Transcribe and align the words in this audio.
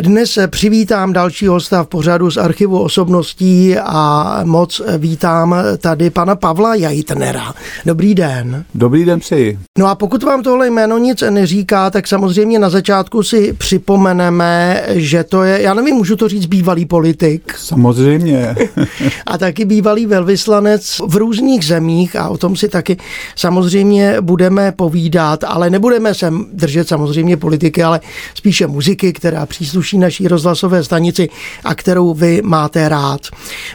Dnes 0.00 0.38
přivítám 0.46 1.12
dalšího 1.12 1.54
hosta 1.54 1.82
v 1.82 1.86
pořadu 1.86 2.30
z 2.30 2.36
archivu 2.36 2.82
osobností 2.82 3.76
a 3.78 4.40
moc 4.44 4.82
vítám 4.98 5.54
tady 5.78 6.10
pana 6.10 6.36
Pavla 6.36 6.74
Jajtnera. 6.74 7.54
Dobrý 7.86 8.14
den. 8.14 8.64
Dobrý 8.74 9.04
den 9.04 9.20
přeji. 9.20 9.58
No 9.78 9.86
a 9.86 9.94
pokud 9.94 10.22
vám 10.22 10.42
tohle 10.42 10.70
jméno 10.70 10.98
nic 10.98 11.24
neříká, 11.30 11.90
tak 11.90 12.08
samozřejmě 12.08 12.58
na 12.58 12.70
začátku 12.70 13.22
si 13.22 13.52
připomeneme, 13.52 14.82
že 14.88 15.24
to 15.24 15.42
je, 15.42 15.62
já 15.62 15.74
nevím, 15.74 15.94
můžu 15.94 16.16
to 16.16 16.28
říct, 16.28 16.46
bývalý 16.46 16.86
politik. 16.86 17.54
Samozřejmě. 17.56 18.54
a 19.26 19.38
taky 19.38 19.64
bývalý 19.64 20.06
velvyslanec 20.06 21.00
v 21.06 21.16
různých 21.16 21.64
zemích 21.64 22.16
a 22.16 22.28
o 22.28 22.38
tom 22.38 22.56
si 22.56 22.68
taky 22.68 22.96
samozřejmě 23.36 24.16
budeme 24.20 24.72
povídat, 24.72 25.44
ale 25.44 25.70
nebudeme 25.70 26.14
se 26.14 26.32
držet 26.52 26.88
samozřejmě 26.88 27.36
politiky, 27.36 27.82
ale 27.82 28.00
spíše 28.34 28.66
muziky, 28.66 29.12
která 29.12 29.46
přísluší 29.46 29.81
přísluší 29.82 29.98
naší 29.98 30.28
rozhlasové 30.28 30.84
stanici 30.84 31.28
a 31.64 31.74
kterou 31.74 32.14
vy 32.14 32.42
máte 32.44 32.88
rád. 32.88 33.20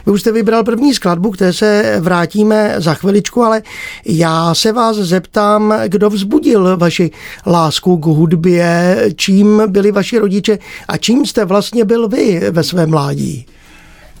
Vy 0.06 0.12
už 0.12 0.20
jste 0.20 0.32
vybral 0.32 0.64
první 0.64 0.94
skladbu, 0.94 1.30
které 1.30 1.52
se 1.52 1.96
vrátíme 2.00 2.74
za 2.78 2.94
chviličku, 2.94 3.42
ale 3.42 3.62
já 4.04 4.54
se 4.54 4.72
vás 4.72 4.96
zeptám, 4.96 5.74
kdo 5.88 6.10
vzbudil 6.10 6.76
vaši 6.76 7.10
lásku 7.46 7.96
k 7.96 8.06
hudbě, 8.06 8.96
čím 9.16 9.62
byli 9.66 9.92
vaši 9.92 10.18
rodiče 10.18 10.58
a 10.88 10.96
čím 10.96 11.26
jste 11.26 11.44
vlastně 11.44 11.84
byl 11.84 12.08
vy 12.08 12.40
ve 12.50 12.62
svém 12.62 12.90
mládí? 12.90 13.46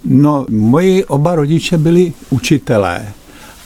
No, 0.04 0.46
moji 0.50 1.04
oba 1.04 1.34
rodiče 1.34 1.78
byli 1.78 2.12
učitelé. 2.30 3.12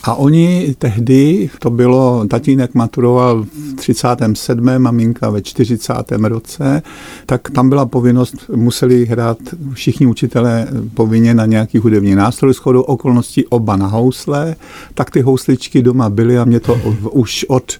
A 0.03 0.15
oni 0.15 0.75
tehdy, 0.77 1.49
to 1.59 1.69
bylo, 1.69 2.25
tatínek 2.27 2.73
maturoval 2.73 3.43
v 3.43 3.75
37., 3.75 4.79
maminka 4.79 5.29
ve 5.29 5.41
40. 5.41 5.93
roce, 6.21 6.81
tak 7.25 7.49
tam 7.49 7.69
byla 7.69 7.85
povinnost, 7.85 8.35
museli 8.55 9.05
hrát 9.05 9.37
všichni 9.73 10.05
učitelé 10.05 10.67
povinně 10.93 11.33
na 11.33 11.45
nějaký 11.45 11.77
hudební 11.77 12.15
nástroj, 12.15 12.53
shodou 12.53 12.81
okolností 12.81 13.45
oba 13.45 13.75
na 13.75 13.87
housle, 13.87 14.55
tak 14.93 15.11
ty 15.11 15.21
housličky 15.21 15.81
doma 15.81 16.09
byly 16.09 16.39
a 16.39 16.45
mě 16.45 16.59
to 16.59 16.75
už 17.11 17.45
od 17.49 17.73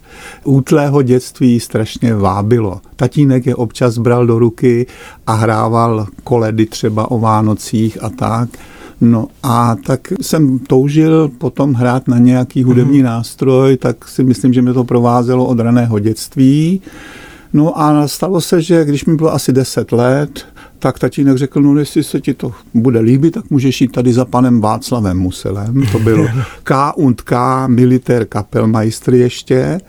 útlého 0.44 1.02
dětství 1.02 1.60
strašně 1.60 2.14
vábilo. 2.14 2.80
Tatínek 2.96 3.46
je 3.46 3.54
občas 3.54 3.98
bral 3.98 4.26
do 4.26 4.38
ruky 4.38 4.86
a 5.26 5.32
hrával 5.32 6.06
koledy 6.24 6.66
třeba 6.66 7.10
o 7.10 7.18
Vánocích 7.18 8.02
a 8.02 8.10
tak. 8.10 8.48
No 9.00 9.26
a 9.42 9.76
tak 9.86 10.12
jsem 10.20 10.58
toužil 10.58 11.28
potom 11.28 11.74
hrát 11.74 12.08
na 12.08 12.18
nějaký 12.18 12.62
hudební 12.62 12.98
mm. 12.98 13.04
nástroj, 13.04 13.76
tak 13.76 14.08
si 14.08 14.24
myslím, 14.24 14.52
že 14.52 14.62
mě 14.62 14.72
to 14.72 14.84
provázelo 14.84 15.46
od 15.46 15.60
raného 15.60 15.98
dětství. 15.98 16.80
No 17.52 17.80
a 17.80 18.08
stalo 18.08 18.40
se, 18.40 18.62
že 18.62 18.84
když 18.84 19.04
mi 19.04 19.16
bylo 19.16 19.32
asi 19.32 19.52
10 19.52 19.92
let, 19.92 20.46
tak 20.84 20.98
tatínek 20.98 21.36
řekl, 21.36 21.62
no 21.62 21.78
jestli 21.78 22.02
se 22.02 22.20
ti 22.20 22.34
to 22.34 22.52
bude 22.74 23.00
líbit, 23.00 23.34
tak 23.34 23.50
můžeš 23.50 23.80
jít 23.80 23.92
tady 23.92 24.12
za 24.12 24.24
panem 24.24 24.60
Václavem 24.60 25.18
Muselem. 25.18 25.82
To 25.92 25.98
byl 25.98 26.28
K 26.62 26.92
und 26.96 27.22
K 27.22 27.66
Militär 27.66 28.24
Kapelmeister 28.24 29.14
ještě, 29.14 29.80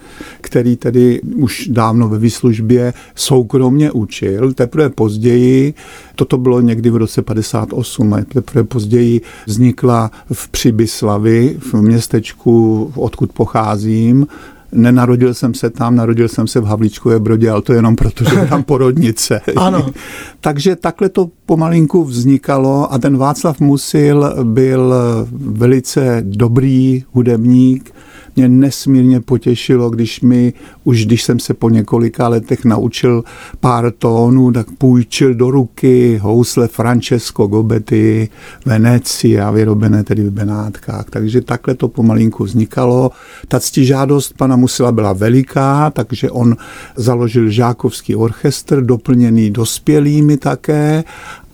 který 0.42 0.76
tedy 0.76 1.22
už 1.36 1.68
dávno 1.68 2.10
ve 2.10 2.20
výslužbě 2.20 2.94
soukromně 3.16 3.92
učil. 3.92 4.54
Teprve 4.54 4.90
později, 4.90 5.74
toto 6.16 6.38
bylo 6.38 6.62
někdy 6.62 6.90
v 6.90 6.96
roce 6.96 7.22
58, 7.22 8.14
a 8.14 8.18
teprve 8.34 8.64
později 8.64 9.22
vznikla 9.48 10.12
v 10.32 10.50
Přibyslavi, 10.50 11.58
v 11.60 11.74
městečku, 11.74 12.92
odkud 12.96 13.34
pocházím, 13.34 14.28
Nenarodil 14.76 15.34
jsem 15.34 15.54
se 15.54 15.70
tam, 15.70 15.96
narodil 15.96 16.28
jsem 16.28 16.48
se 16.48 16.60
v 16.60 16.66
Havlíčkové 16.66 17.20
Brodě, 17.20 17.50
ale 17.50 17.62
to 17.62 17.74
jenom 17.74 17.96
proto, 17.96 18.24
že 18.24 18.36
je 18.36 18.48
tam 18.48 18.64
porodnice. 18.64 19.42
ano. 19.56 19.86
Takže 20.42 20.76
takhle 20.76 21.10
to 21.10 21.30
pomalinku 21.46 22.04
vznikalo 22.04 22.94
a 22.94 22.98
ten 22.98 23.18
Václav 23.18 23.60
Musil 23.60 24.36
byl 24.44 24.94
velice 25.32 26.22
dobrý 26.26 27.04
hudebník, 27.12 27.94
mě 28.36 28.50
nesmírně 28.50 29.22
potěšilo, 29.22 29.90
když 29.90 30.22
mi, 30.22 30.54
už 30.84 31.06
když 31.06 31.24
jsem 31.24 31.40
se 31.40 31.54
po 31.54 31.70
několika 31.70 32.28
letech 32.28 32.66
naučil 32.66 33.24
pár 33.60 33.92
tónů, 33.92 34.52
tak 34.52 34.68
půjčil 34.78 35.34
do 35.34 35.52
ruky 35.52 36.18
housle 36.18 36.68
Francesco 36.68 37.48
Gobetti, 37.48 38.30
Venecia, 38.66 39.52
vyrobené 39.52 40.04
tedy 40.04 40.24
v 40.24 40.32
Benátkách. 40.32 41.06
Takže 41.10 41.42
takhle 41.42 41.76
to 41.76 41.88
pomalinku 41.88 42.44
vznikalo. 42.44 43.12
Ta 43.48 43.60
ctižádost 43.60 44.38
pana 44.38 44.56
Musila 44.56 44.92
byla 44.92 45.14
veliká, 45.14 45.90
takže 45.90 46.32
on 46.32 46.56
založil 46.96 47.50
žákovský 47.50 48.16
orchestr, 48.16 48.82
doplněný 48.82 49.52
dospělými 49.52 50.38
také 50.38 51.04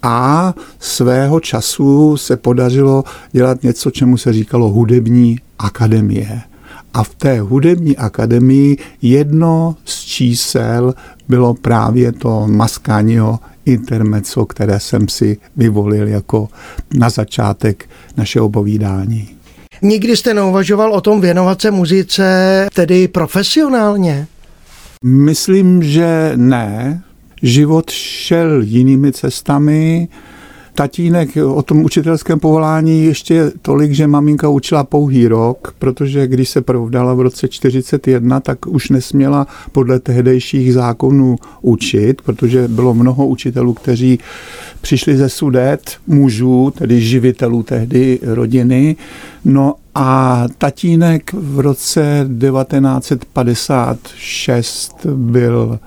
a 0.03 0.53
svého 0.79 1.39
času 1.39 2.17
se 2.17 2.37
podařilo 2.37 3.03
dělat 3.31 3.63
něco, 3.63 3.91
čemu 3.91 4.17
se 4.17 4.33
říkalo 4.33 4.69
hudební 4.69 5.39
akademie. 5.59 6.50
A 6.93 7.03
v 7.03 7.15
té 7.15 7.39
hudební 7.39 7.97
akademii 7.97 8.77
jedno 9.01 9.75
z 9.85 10.01
čísel 10.01 10.93
bylo 11.27 11.53
právě 11.53 12.11
to 12.11 12.47
Mascagno 12.47 13.39
intermezzo, 13.65 14.45
které 14.45 14.79
jsem 14.79 15.07
si 15.07 15.37
vyvolil 15.57 16.07
jako 16.07 16.49
na 16.93 17.09
začátek 17.09 17.89
našeho 18.17 18.49
povídání. 18.49 19.29
Nikdy 19.81 20.17
jste 20.17 20.33
neuvažoval 20.33 20.93
o 20.93 21.01
tom 21.01 21.21
věnovat 21.21 21.61
se 21.61 21.71
muzice 21.71 22.67
tedy 22.73 23.07
profesionálně? 23.07 24.27
Myslím, 25.03 25.83
že 25.83 26.31
ne. 26.35 27.03
Život 27.43 27.89
šel 27.89 28.61
jinými 28.61 29.11
cestami 29.11 30.07
tatínek 30.75 31.29
o 31.55 31.61
tom 31.61 31.85
učitelském 31.85 32.39
povolání 32.39 33.05
ještě 33.05 33.51
tolik, 33.61 33.91
že 33.91 34.07
maminka 34.07 34.49
učila 34.49 34.83
pouhý 34.83 35.27
rok, 35.27 35.75
protože 35.79 36.27
když 36.27 36.49
se 36.49 36.61
provdala 36.61 37.13
v 37.13 37.21
roce 37.21 37.47
41, 37.47 38.39
tak 38.39 38.67
už 38.67 38.89
nesměla 38.89 39.47
podle 39.71 39.99
tehdejších 39.99 40.73
zákonů 40.73 41.35
učit, 41.61 42.21
protože 42.21 42.67
bylo 42.67 42.93
mnoho 42.93 43.27
učitelů, 43.27 43.73
kteří 43.73 44.19
přišli 44.81 45.17
ze 45.17 45.29
sudet 45.29 45.91
mužů, 46.07 46.73
tedy 46.77 47.01
živitelů 47.01 47.63
tehdy 47.63 48.19
rodiny. 48.23 48.95
No 49.45 49.73
a 49.95 50.43
tatínek 50.57 51.33
v 51.33 51.59
roce 51.59 52.29
1956 52.39 55.05
byl 55.05 55.79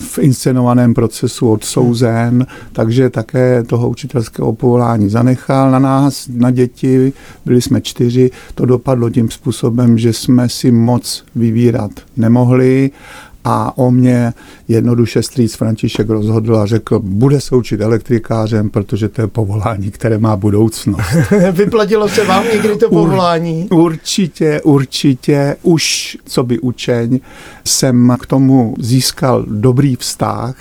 v 0.00 0.18
inscenovaném 0.18 0.94
procesu 0.94 1.50
odsouzen, 1.50 2.46
takže 2.72 3.10
také 3.10 3.62
toho 3.62 3.88
učitelského 3.88 4.52
povolání 4.52 5.08
zanechal 5.08 5.70
na 5.70 5.78
nás, 5.78 6.28
na 6.32 6.50
děti, 6.50 7.12
byli 7.44 7.62
jsme 7.62 7.80
čtyři, 7.80 8.30
to 8.54 8.66
dopadlo 8.66 9.10
tím 9.10 9.30
způsobem, 9.30 9.98
že 9.98 10.12
jsme 10.12 10.48
si 10.48 10.70
moc 10.70 11.24
vyvírat 11.34 11.90
nemohli 12.16 12.90
a 13.44 13.78
o 13.78 13.90
mě 13.90 14.32
jednoduše 14.68 15.22
strýc 15.22 15.54
František 15.54 16.08
rozhodl 16.08 16.56
a 16.56 16.66
řekl, 16.66 16.98
bude 16.98 17.40
se 17.40 17.56
učit 17.56 17.80
elektrikářem, 17.80 18.70
protože 18.70 19.08
to 19.08 19.20
je 19.20 19.26
povolání, 19.26 19.90
které 19.90 20.18
má 20.18 20.36
budoucnost. 20.36 21.16
Vyplatilo 21.52 22.08
se 22.08 22.24
vám 22.24 22.44
někdy 22.52 22.76
to 22.76 22.88
povolání? 22.88 23.68
Ur, 23.70 23.80
určitě, 24.00 24.60
určitě. 24.64 25.56
Už 25.62 26.18
co 26.24 26.44
by 26.44 26.58
učeň 26.58 27.20
jsem 27.64 28.16
k 28.20 28.26
tomu 28.26 28.74
získal 28.78 29.44
dobrý 29.48 29.96
vztah 29.96 30.54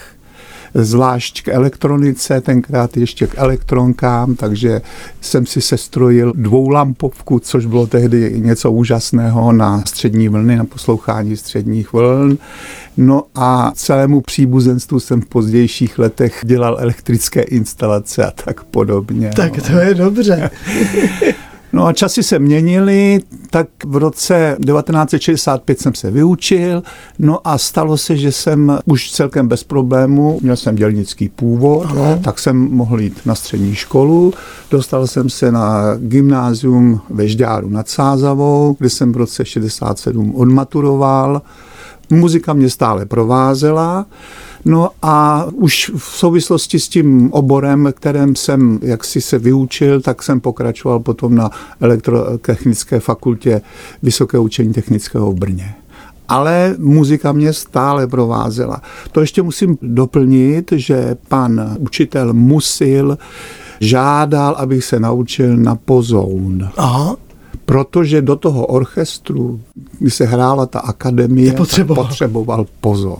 zvlášť 0.74 1.42
k 1.44 1.48
elektronice, 1.48 2.42
tenkrát 2.42 2.98
ještě 2.98 3.28
k 3.28 3.38
elektronkám, 3.38 4.36
takže 4.36 4.82
jsem 5.22 5.46
si 5.46 5.62
sestrojil 5.62 6.34
dvoulampovku, 6.36 7.40
což 7.40 7.66
bylo 7.66 7.88
tehdy 7.88 8.34
něco 8.36 8.72
úžasného 8.72 9.52
na 9.52 9.84
střední 9.86 10.30
vlny, 10.30 10.56
na 10.56 10.66
poslouchání 10.66 11.38
středních 11.38 11.94
vln. 11.94 12.38
No 12.98 13.24
a 13.36 13.72
celému 13.76 14.22
příbuzenstvu 14.22 15.00
jsem 15.00 15.22
v 15.22 15.26
pozdějších 15.26 16.00
letech 16.00 16.40
dělal 16.44 16.78
elektrické 16.80 17.42
instalace 17.42 18.26
a 18.26 18.32
tak 18.32 18.64
podobně. 18.64 19.32
Tak 19.36 19.58
no. 19.58 19.64
to 19.64 19.80
je 19.80 19.94
dobře. 19.94 20.50
No 21.74 21.86
a 21.86 21.94
časy 21.94 22.24
se 22.24 22.40
měnily, 22.40 23.20
tak 23.50 23.68
v 23.86 23.96
roce 23.96 24.58
1965 24.66 25.80
jsem 25.80 25.96
se 25.96 26.12
vyučil, 26.12 26.84
no 27.20 27.48
a 27.48 27.58
stalo 27.58 27.98
se, 27.98 28.18
že 28.18 28.32
jsem 28.32 28.80
už 28.86 29.12
celkem 29.12 29.48
bez 29.48 29.64
problému, 29.64 30.40
měl 30.42 30.56
jsem 30.56 30.76
dělnický 30.76 31.30
původ, 31.30 31.86
Aha. 31.86 32.20
tak 32.24 32.40
jsem 32.40 32.58
mohl 32.58 33.02
jít 33.02 33.22
na 33.26 33.36
střední 33.36 33.76
školu, 33.76 34.34
dostal 34.72 35.08
jsem 35.08 35.30
se 35.30 35.52
na 35.52 35.96
gymnázium 35.98 37.02
ve 37.10 37.28
Žďáru 37.28 37.70
nad 37.70 37.90
Sázavou, 37.90 38.76
kde 38.80 38.90
jsem 38.90 39.12
v 39.12 39.18
roce 39.18 39.46
67 39.46 40.36
odmaturoval, 40.36 41.42
muzika 42.10 42.54
mě 42.54 42.70
stále 42.70 43.06
provázela, 43.06 44.06
No 44.66 44.90
a 45.02 45.46
už 45.54 45.92
v 45.98 46.04
souvislosti 46.04 46.80
s 46.80 46.90
tím 46.90 47.34
oborem, 47.34 47.94
kterém 47.96 48.36
jsem 48.36 48.80
jaksi 48.82 49.22
se 49.22 49.40
vyučil, 49.40 50.02
tak 50.02 50.24
jsem 50.24 50.40
pokračoval 50.40 51.00
potom 51.00 51.36
na 51.36 51.50
elektrotechnické 51.82 53.00
fakultě 53.00 53.62
Vysoké 54.04 54.40
učení 54.40 54.74
technického 54.74 55.32
v 55.32 55.36
Brně 55.36 55.76
ale 56.30 56.76
muzika 56.78 57.32
mě 57.32 57.54
stále 57.54 58.08
provázela. 58.08 58.82
To 59.12 59.22
ještě 59.22 59.42
musím 59.42 59.78
doplnit, 59.82 60.72
že 60.76 61.16
pan 61.28 61.76
učitel 61.80 62.34
musil 62.34 63.18
žádal, 63.80 64.56
abych 64.56 64.84
se 64.84 65.00
naučil 65.00 65.58
na 65.58 65.76
pozoun. 65.76 66.70
Aha 66.78 67.16
protože 67.70 68.22
do 68.22 68.36
toho 68.36 68.66
orchestru, 68.66 69.62
kdy 70.00 70.12
se 70.12 70.26
hrála 70.26 70.66
ta 70.66 70.80
akademie, 70.80 71.54
potřeboval. 71.54 72.06
potřeboval 72.06 72.66
pozor. 72.82 73.18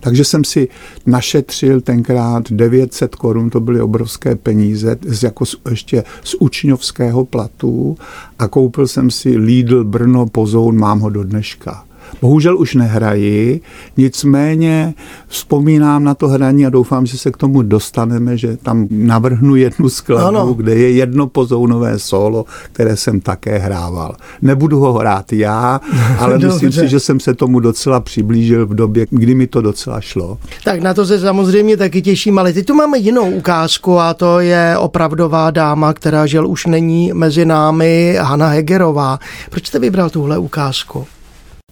Takže 0.00 0.24
jsem 0.24 0.44
si 0.44 0.68
našetřil 1.06 1.80
tenkrát 1.80 2.52
900 2.52 3.14
korun, 3.14 3.50
to 3.50 3.60
byly 3.60 3.80
obrovské 3.80 4.36
peníze, 4.36 4.96
z, 5.06 5.22
jako 5.22 5.46
z, 5.46 5.56
ještě 5.70 6.04
z 6.24 6.34
učňovského 6.34 7.24
platu 7.24 7.96
a 8.38 8.48
koupil 8.48 8.86
jsem 8.86 9.10
si 9.10 9.36
Lidl 9.36 9.84
Brno 9.84 10.26
pozoun, 10.26 10.78
mám 10.78 11.00
ho 11.00 11.10
do 11.10 11.24
dneška. 11.24 11.84
Bohužel 12.20 12.58
už 12.58 12.74
nehraji, 12.74 13.60
nicméně 13.96 14.94
vzpomínám 15.28 16.04
na 16.04 16.14
to 16.14 16.28
hraní 16.28 16.66
a 16.66 16.70
doufám, 16.70 17.06
že 17.06 17.18
se 17.18 17.30
k 17.30 17.36
tomu 17.36 17.62
dostaneme, 17.62 18.36
že 18.36 18.56
tam 18.56 18.86
navrhnu 18.90 19.56
jednu 19.56 19.88
skladbu, 19.88 20.38
ano. 20.38 20.54
kde 20.54 20.74
je 20.74 20.90
jedno 20.90 21.26
pozounové 21.26 21.98
solo, 21.98 22.44
které 22.72 22.96
jsem 22.96 23.20
také 23.20 23.58
hrával. 23.58 24.16
Nebudu 24.42 24.80
ho 24.80 24.92
hrát 24.92 25.32
já, 25.32 25.80
ale 26.18 26.38
myslím 26.38 26.72
si, 26.72 26.88
že 26.88 27.00
jsem 27.00 27.20
se 27.20 27.34
tomu 27.34 27.60
docela 27.60 28.00
přiblížil 28.00 28.66
v 28.66 28.74
době, 28.74 29.06
kdy 29.10 29.34
mi 29.34 29.46
to 29.46 29.60
docela 29.60 30.00
šlo. 30.00 30.38
Tak 30.64 30.80
na 30.80 30.94
to 30.94 31.06
se 31.06 31.20
samozřejmě 31.20 31.76
taky 31.76 32.02
těším, 32.02 32.38
ale 32.38 32.52
teď 32.52 32.66
tu 32.66 32.74
máme 32.74 32.98
jinou 32.98 33.30
ukázku 33.30 33.98
a 33.98 34.14
to 34.14 34.40
je 34.40 34.76
opravdová 34.78 35.50
dáma, 35.50 35.92
která 35.92 36.26
žel 36.26 36.48
už 36.48 36.66
není 36.66 37.12
mezi 37.14 37.44
námi, 37.44 38.18
Hanna 38.20 38.48
Hegerová. 38.48 39.18
Proč 39.50 39.66
jste 39.66 39.78
vybral 39.78 40.10
tuhle 40.10 40.38
ukázku? 40.38 41.06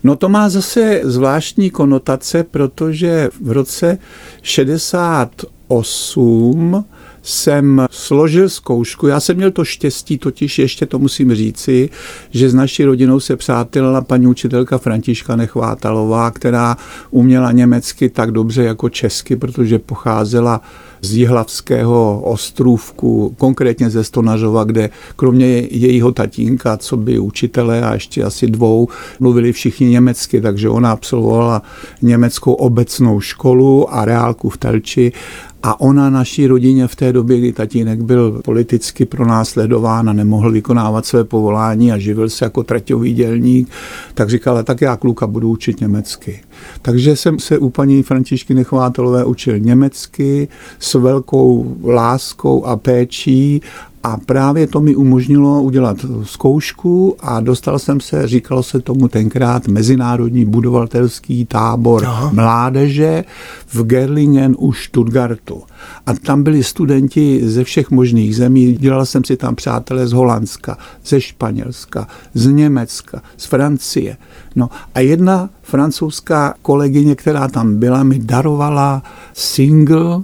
No 0.05 0.17
to 0.17 0.29
má 0.29 0.49
zase 0.49 1.01
zvláštní 1.05 1.71
konotace, 1.71 2.45
protože 2.45 3.29
v 3.41 3.53
roce 3.53 3.99
68 4.43 6.85
jsem 7.29 7.87
složil 7.91 8.49
zkoušku. 8.49 9.07
Já 9.07 9.21
jsem 9.21 9.37
měl 9.37 9.51
to 9.51 9.65
štěstí, 9.65 10.19
totiž 10.19 10.59
ještě 10.59 10.87
to 10.87 10.99
musím 10.99 11.35
říci, 11.35 11.91
že 12.31 12.51
s 12.51 12.55
naší 12.55 12.85
rodinou 12.85 13.21
se 13.21 13.37
přátelila 13.37 14.01
paní 14.01 14.27
učitelka 14.27 14.79
Františka 14.79 15.37
Nechvátalová, 15.37 16.31
která 16.31 16.77
uměla 17.11 17.53
německy 17.53 18.09
tak 18.09 18.31
dobře 18.31 18.65
jako 18.65 18.89
česky, 18.89 19.37
protože 19.37 19.79
pocházela 19.79 20.61
z 21.03 21.13
Jihlavského 21.13 22.21
ostrůvku, 22.25 23.35
konkrétně 23.39 23.91
ze 23.91 24.05
Stonařova, 24.05 24.65
kde 24.65 24.91
kromě 25.17 25.47
jejího 25.71 26.13
tatínka, 26.13 26.77
co 26.77 26.97
by 26.97 27.19
učitele 27.19 27.83
a 27.83 27.95
ještě 27.95 28.25
asi 28.25 28.47
dvou, 28.47 28.89
mluvili 29.21 29.53
všichni 29.53 29.87
německy, 29.89 30.41
takže 30.41 30.69
ona 30.69 30.93
absolvovala 30.93 31.63
německou 32.03 32.53
obecnou 32.53 33.21
školu 33.21 33.95
a 33.95 34.05
reálku 34.05 34.49
v 34.49 34.57
Telči 34.57 35.13
a 35.63 35.81
ona 35.81 36.11
naší 36.11 36.47
rodině 36.47 36.87
v 36.87 36.97
té 36.97 37.13
době, 37.13 37.39
kdy 37.39 37.53
tatínek 37.53 38.03
byl 38.03 38.41
politicky 38.45 39.05
pronásledován 39.05 40.09
a 40.09 40.13
nemohl 40.13 40.53
vykonávat 40.53 41.07
své 41.07 41.25
povolání 41.25 41.93
a 41.93 41.99
živil 41.99 42.29
se 42.29 42.45
jako 42.45 42.63
traťový 42.65 43.13
dělník, 43.15 43.69
tak 44.15 44.31
říkala, 44.31 44.63
tak 44.63 44.81
já 44.81 44.97
kluka 44.97 45.27
budu 45.27 45.51
učit 45.51 45.81
německy. 45.81 46.41
Takže 46.83 47.17
jsem 47.17 47.39
se 47.39 47.59
u 47.59 47.71
paní 47.71 48.03
Františky 48.03 48.55
Nechvátelové 48.55 49.25
učil 49.25 49.59
německy 49.59 50.49
s 50.79 50.95
velkou 50.95 51.77
láskou 51.85 52.65
a 52.65 52.77
péčí 52.77 53.63
a 54.03 54.17
právě 54.17 54.67
to 54.67 54.81
mi 54.81 54.97
umožnilo 54.97 55.63
udělat 55.63 55.97
zkoušku 56.23 57.17
a 57.21 57.41
dostal 57.41 57.79
jsem 57.79 58.01
se, 58.01 58.29
říkalo 58.29 58.63
se 58.63 58.81
tomu 58.81 59.09
tenkrát, 59.09 59.69
Mezinárodní 59.69 60.45
budovatelský 60.45 61.45
tábor 61.45 62.05
Aha. 62.05 62.31
mládeže 62.33 63.25
v 63.67 63.83
Gerlingen 63.83 64.57
u 64.59 64.73
Stuttgartu. 64.73 65.63
A 66.07 66.15
tam 66.15 66.43
byli 66.43 66.65
studenti 66.65 67.41
ze 67.45 67.65
všech 67.65 67.91
možných 67.91 68.37
zemí. 68.37 68.73
Dělal 68.73 69.07
jsem 69.07 69.25
si 69.25 69.37
tam 69.37 69.55
přátelé 69.55 70.07
z 70.07 70.13
Holandska, 70.13 70.79
ze 71.05 71.21
Španělska, 71.21 72.09
z 72.35 72.47
Německa, 72.47 73.23
z 73.37 73.45
Francie. 73.45 74.17
No 74.57 74.71
a 74.95 75.01
jedna 75.01 75.51
francouzská 75.63 76.55
kolegyně, 76.63 77.15
která 77.15 77.49
tam 77.49 77.77
byla, 77.77 78.03
mi 78.03 78.19
darovala 78.19 79.03
single 79.33 80.23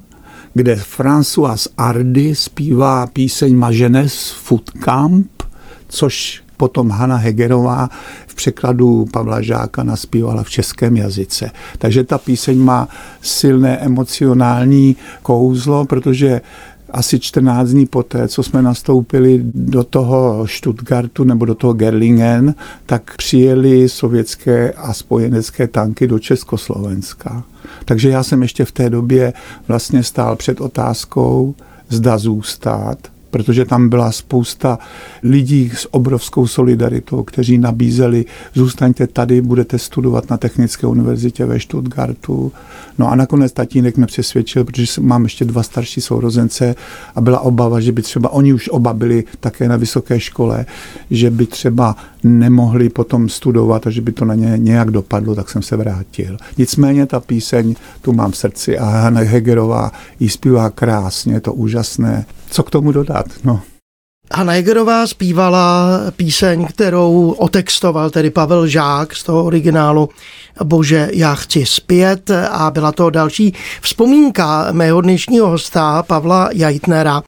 kde 0.54 0.74
François 0.74 1.68
Ardy 1.76 2.34
zpívá 2.34 3.06
píseň 3.06 3.56
Maženes 3.56 4.30
Food 4.30 4.70
Camp, 4.70 5.42
což 5.88 6.42
potom 6.56 6.90
Hanna 6.90 7.16
Hegerová 7.16 7.88
v 8.26 8.34
překladu 8.34 9.06
Pavla 9.12 9.42
Žáka 9.42 9.82
naspívala 9.82 10.42
v 10.42 10.50
českém 10.50 10.96
jazyce. 10.96 11.50
Takže 11.78 12.04
ta 12.04 12.18
píseň 12.18 12.58
má 12.58 12.88
silné 13.22 13.78
emocionální 13.78 14.96
kouzlo, 15.22 15.84
protože 15.84 16.40
asi 16.94 17.20
14 17.20 17.68
dní 17.68 17.86
poté, 17.86 18.28
co 18.28 18.42
jsme 18.42 18.62
nastoupili 18.62 19.40
do 19.44 19.84
toho 19.84 20.46
Stuttgartu 20.46 21.24
nebo 21.24 21.44
do 21.44 21.54
toho 21.54 21.72
Gerlingen, 21.72 22.54
tak 22.86 23.16
přijeli 23.16 23.88
sovětské 23.88 24.72
a 24.72 24.92
spojenecké 24.92 25.68
tanky 25.68 26.06
do 26.06 26.18
Československa. 26.18 27.44
Takže 27.84 28.08
já 28.08 28.22
jsem 28.22 28.42
ještě 28.42 28.64
v 28.64 28.72
té 28.72 28.90
době 28.90 29.32
vlastně 29.68 30.02
stál 30.02 30.36
před 30.36 30.60
otázkou, 30.60 31.54
zda 31.88 32.18
zůstat 32.18 33.13
protože 33.34 33.64
tam 33.64 33.88
byla 33.88 34.12
spousta 34.12 34.78
lidí 35.22 35.70
s 35.74 35.94
obrovskou 35.94 36.46
solidaritou, 36.46 37.22
kteří 37.22 37.58
nabízeli, 37.58 38.24
zůstaňte 38.54 39.06
tady, 39.06 39.40
budete 39.40 39.78
studovat 39.78 40.30
na 40.30 40.36
Technické 40.36 40.86
univerzitě 40.86 41.46
ve 41.46 41.60
Stuttgartu. 41.60 42.52
No 42.98 43.10
a 43.10 43.14
nakonec 43.14 43.52
tatínek 43.52 43.96
mě 43.96 44.06
přesvědčil, 44.06 44.64
protože 44.64 45.00
mám 45.00 45.24
ještě 45.24 45.44
dva 45.44 45.62
starší 45.62 46.00
sourozence 46.00 46.74
a 47.14 47.20
byla 47.20 47.40
obava, 47.40 47.80
že 47.80 47.92
by 47.92 48.02
třeba 48.02 48.32
oni 48.32 48.52
už 48.52 48.68
oba 48.68 48.92
byli 48.92 49.24
také 49.40 49.68
na 49.68 49.76
vysoké 49.76 50.20
škole, 50.20 50.66
že 51.10 51.30
by 51.30 51.46
třeba 51.46 51.96
nemohli 52.24 52.88
potom 52.88 53.28
studovat 53.28 53.86
a 53.86 53.90
že 53.90 54.00
by 54.00 54.12
to 54.12 54.24
na 54.24 54.34
ně 54.34 54.54
nějak 54.56 54.90
dopadlo, 54.90 55.34
tak 55.34 55.50
jsem 55.50 55.62
se 55.62 55.76
vrátil. 55.76 56.36
Nicméně 56.58 57.06
ta 57.06 57.20
píseň 57.20 57.74
tu 58.02 58.12
mám 58.12 58.30
v 58.30 58.36
srdci 58.36 58.78
a 58.78 58.84
Hanna 58.84 59.20
Hegerová 59.20 59.92
ji 60.20 60.28
zpívá 60.28 60.70
krásně, 60.70 61.34
je 61.34 61.40
to 61.40 61.52
úžasné. 61.52 62.26
Co 62.54 62.62
k 62.62 62.70
tomu 62.70 62.92
dodat? 62.92 63.26
No. 63.44 63.60
Hanna 64.32 64.52
Hegerová 64.52 65.06
zpívala 65.06 65.88
píseň, 66.16 66.66
kterou 66.66 67.30
otextoval 67.38 68.10
tedy 68.10 68.30
Pavel 68.30 68.66
Žák 68.66 69.16
z 69.16 69.22
toho 69.22 69.44
originálu 69.44 70.08
Bože, 70.64 71.08
já 71.12 71.34
chci 71.34 71.66
zpět 71.66 72.30
a 72.50 72.70
byla 72.70 72.92
to 72.92 73.10
další 73.10 73.54
vzpomínka 73.82 74.68
mého 74.72 75.00
dnešního 75.00 75.48
hosta 75.48 76.02
Pavla 76.02 76.48
Jajtnera, 76.52 77.22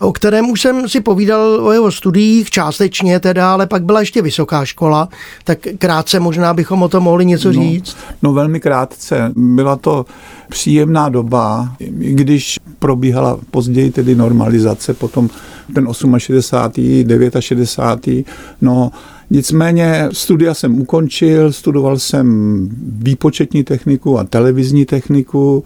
o 0.00 0.12
kterém 0.12 0.50
už 0.50 0.60
jsem 0.60 0.88
si 0.88 1.00
povídal 1.00 1.40
o 1.40 1.72
jeho 1.72 1.92
studiích, 1.92 2.50
částečně 2.50 3.20
teda, 3.20 3.52
ale 3.52 3.66
pak 3.66 3.84
byla 3.84 4.00
ještě 4.00 4.22
vysoká 4.22 4.64
škola, 4.64 5.08
tak 5.44 5.58
krátce 5.78 6.20
možná 6.20 6.54
bychom 6.54 6.82
o 6.82 6.88
tom 6.88 7.02
mohli 7.02 7.26
něco 7.26 7.48
no, 7.48 7.52
říct. 7.52 7.96
No 8.22 8.32
velmi 8.32 8.60
krátce. 8.60 9.32
Byla 9.36 9.76
to 9.76 10.04
příjemná 10.50 11.08
doba, 11.08 11.76
když 11.98 12.58
probíhala 12.78 13.38
později 13.50 13.90
tedy 13.90 14.14
normalizace, 14.14 14.94
potom 14.94 15.30
ten 15.74 15.88
68. 16.18 17.40
69. 17.40 18.26
No 18.60 18.90
Nicméně 19.32 20.08
studia 20.12 20.54
jsem 20.54 20.80
ukončil, 20.80 21.52
studoval 21.52 21.98
jsem 21.98 22.68
výpočetní 22.82 23.64
techniku 23.64 24.18
a 24.18 24.24
televizní 24.24 24.84
techniku. 24.84 25.64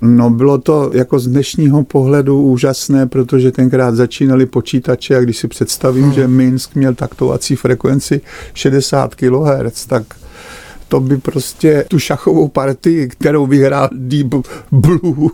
No 0.00 0.30
bylo 0.30 0.58
to 0.58 0.90
jako 0.94 1.18
z 1.18 1.26
dnešního 1.26 1.84
pohledu 1.84 2.42
úžasné, 2.42 3.06
protože 3.06 3.50
tenkrát 3.50 3.94
začínali 3.94 4.46
počítače 4.46 5.16
a 5.16 5.20
když 5.20 5.36
si 5.36 5.48
představím, 5.48 6.04
hmm. 6.04 6.12
že 6.12 6.28
Minsk 6.28 6.74
měl 6.74 6.94
taktovací 6.94 7.56
frekvenci 7.56 8.20
60 8.54 9.14
kHz, 9.14 9.86
tak 9.86 10.02
to 10.92 11.00
by 11.00 11.16
prostě 11.16 11.84
tu 11.88 11.98
šachovou 11.98 12.48
partii, 12.48 13.08
kterou 13.08 13.46
vyhrál 13.46 13.88
Deep 13.92 14.34
Blue 14.72 15.28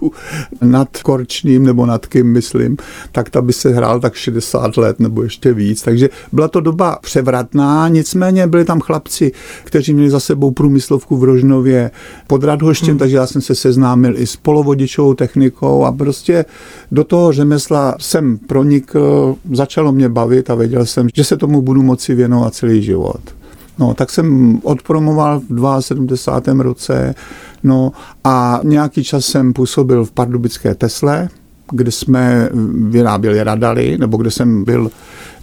nad 0.62 0.88
Korčným 1.02 1.64
nebo 1.64 1.86
nad 1.86 2.06
kým, 2.06 2.32
myslím, 2.32 2.76
tak 3.12 3.30
ta 3.30 3.42
by 3.42 3.52
se 3.52 3.70
hrál 3.70 4.00
tak 4.00 4.14
60 4.14 4.76
let 4.76 5.00
nebo 5.00 5.22
ještě 5.22 5.52
víc. 5.52 5.82
Takže 5.82 6.08
byla 6.32 6.48
to 6.48 6.60
doba 6.60 6.98
převratná, 7.02 7.88
nicméně 7.88 8.46
byli 8.46 8.64
tam 8.64 8.80
chlapci, 8.80 9.32
kteří 9.64 9.94
měli 9.94 10.10
za 10.10 10.20
sebou 10.20 10.50
průmyslovku 10.50 11.16
v 11.16 11.24
Rožnově 11.24 11.90
pod 12.26 12.44
Radhoštěm, 12.44 12.88
hmm. 12.88 12.98
takže 12.98 13.16
já 13.16 13.26
jsem 13.26 13.42
se 13.42 13.54
seznámil 13.54 14.18
i 14.18 14.26
s 14.26 14.36
polovodičovou 14.36 15.14
technikou 15.14 15.84
a 15.84 15.92
prostě 15.92 16.44
do 16.92 17.04
toho 17.04 17.32
řemesla 17.32 17.94
jsem 18.00 18.38
pronikl, 18.38 19.36
začalo 19.52 19.92
mě 19.92 20.08
bavit 20.08 20.50
a 20.50 20.54
věděl 20.54 20.86
jsem, 20.86 21.08
že 21.14 21.24
se 21.24 21.36
tomu 21.36 21.62
budu 21.62 21.82
moci 21.82 22.14
věnovat 22.14 22.54
celý 22.54 22.82
život. 22.82 23.37
No, 23.78 23.94
tak 23.94 24.10
jsem 24.10 24.58
odpromoval 24.62 25.40
v 25.48 25.80
72. 25.80 26.62
roce, 26.62 27.14
no 27.62 27.92
a 28.24 28.60
nějaký 28.64 29.04
čas 29.04 29.24
jsem 29.24 29.52
působil 29.52 30.04
v 30.04 30.12
pardubické 30.12 30.74
Tesle, 30.74 31.28
kde 31.72 31.90
jsme 31.90 32.48
vyráběli 32.88 33.42
radary, 33.42 33.98
nebo 33.98 34.16
kde 34.16 34.30
jsem 34.30 34.64
byl 34.64 34.90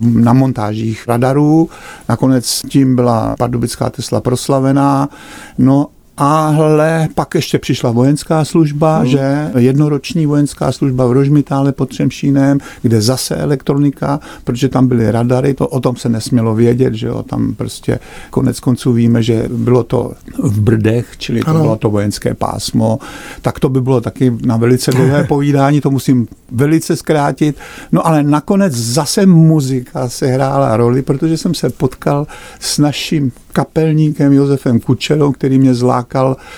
na 0.01 0.34
montážích 0.34 1.08
radarů. 1.08 1.70
Nakonec 2.10 2.62
tím 2.70 2.96
byla 2.96 3.36
pardubická 3.39 3.89
Tesla 3.89 4.22
proslavená. 4.22 5.10
No 5.58 5.88
ale 6.17 7.07
pak 7.15 7.36
ještě 7.36 7.60
přišla 7.60 7.91
vojenská 7.91 8.45
služba, 8.45 8.98
hmm. 8.98 9.07
že 9.07 9.51
jednoroční 9.57 10.25
vojenská 10.25 10.72
služba 10.72 11.07
v 11.07 11.12
Rožmitále 11.12 11.72
pod 11.72 11.89
Třemšínem, 11.89 12.57
kde 12.81 13.01
zase 13.01 13.36
elektronika, 13.36 14.19
protože 14.43 14.69
tam 14.69 14.88
byly 14.88 15.12
radary, 15.12 15.53
to 15.53 15.67
o 15.67 15.79
tom 15.79 15.95
se 15.95 16.10
nesmělo 16.10 16.55
vědět, 16.55 16.93
že 16.93 17.07
jo, 17.07 17.24
tam 17.24 17.53
prostě 17.53 18.00
konec 18.29 18.60
konců 18.60 18.93
víme, 18.93 19.24
že 19.24 19.43
bylo 19.50 19.84
to 19.84 20.13
v 20.38 20.62
Brdech, 20.62 21.07
čili 21.17 21.41
to 21.41 21.50
ano. 21.50 21.62
bylo 21.62 21.75
to 21.75 21.89
vojenské 21.89 22.34
pásmo, 22.34 23.00
tak 23.41 23.60
to 23.60 23.69
by 23.69 23.81
bylo 23.81 24.01
taky 24.01 24.34
na 24.45 24.57
velice 24.57 24.91
dlouhé 24.91 25.24
povídání, 25.27 25.81
to 25.81 25.91
musím 25.91 26.27
velice 26.51 26.95
zkrátit, 26.95 27.55
no 27.91 28.07
ale 28.07 28.24
nakonec 28.24 28.74
zase 28.74 29.25
muzika 29.25 30.10
se 30.10 30.27
hrála 30.27 30.77
roli, 30.77 31.01
protože 31.01 31.38
jsem 31.38 31.53
se 31.53 31.69
potkal 31.69 32.27
s 32.60 32.77
naším 32.77 33.31
kapelníkem 33.53 34.34
Josefem 34.34 34.79
Kučerou, 34.79 35.31
který 35.31 35.60
mě 35.60 35.74
zlákal, 35.74 36.04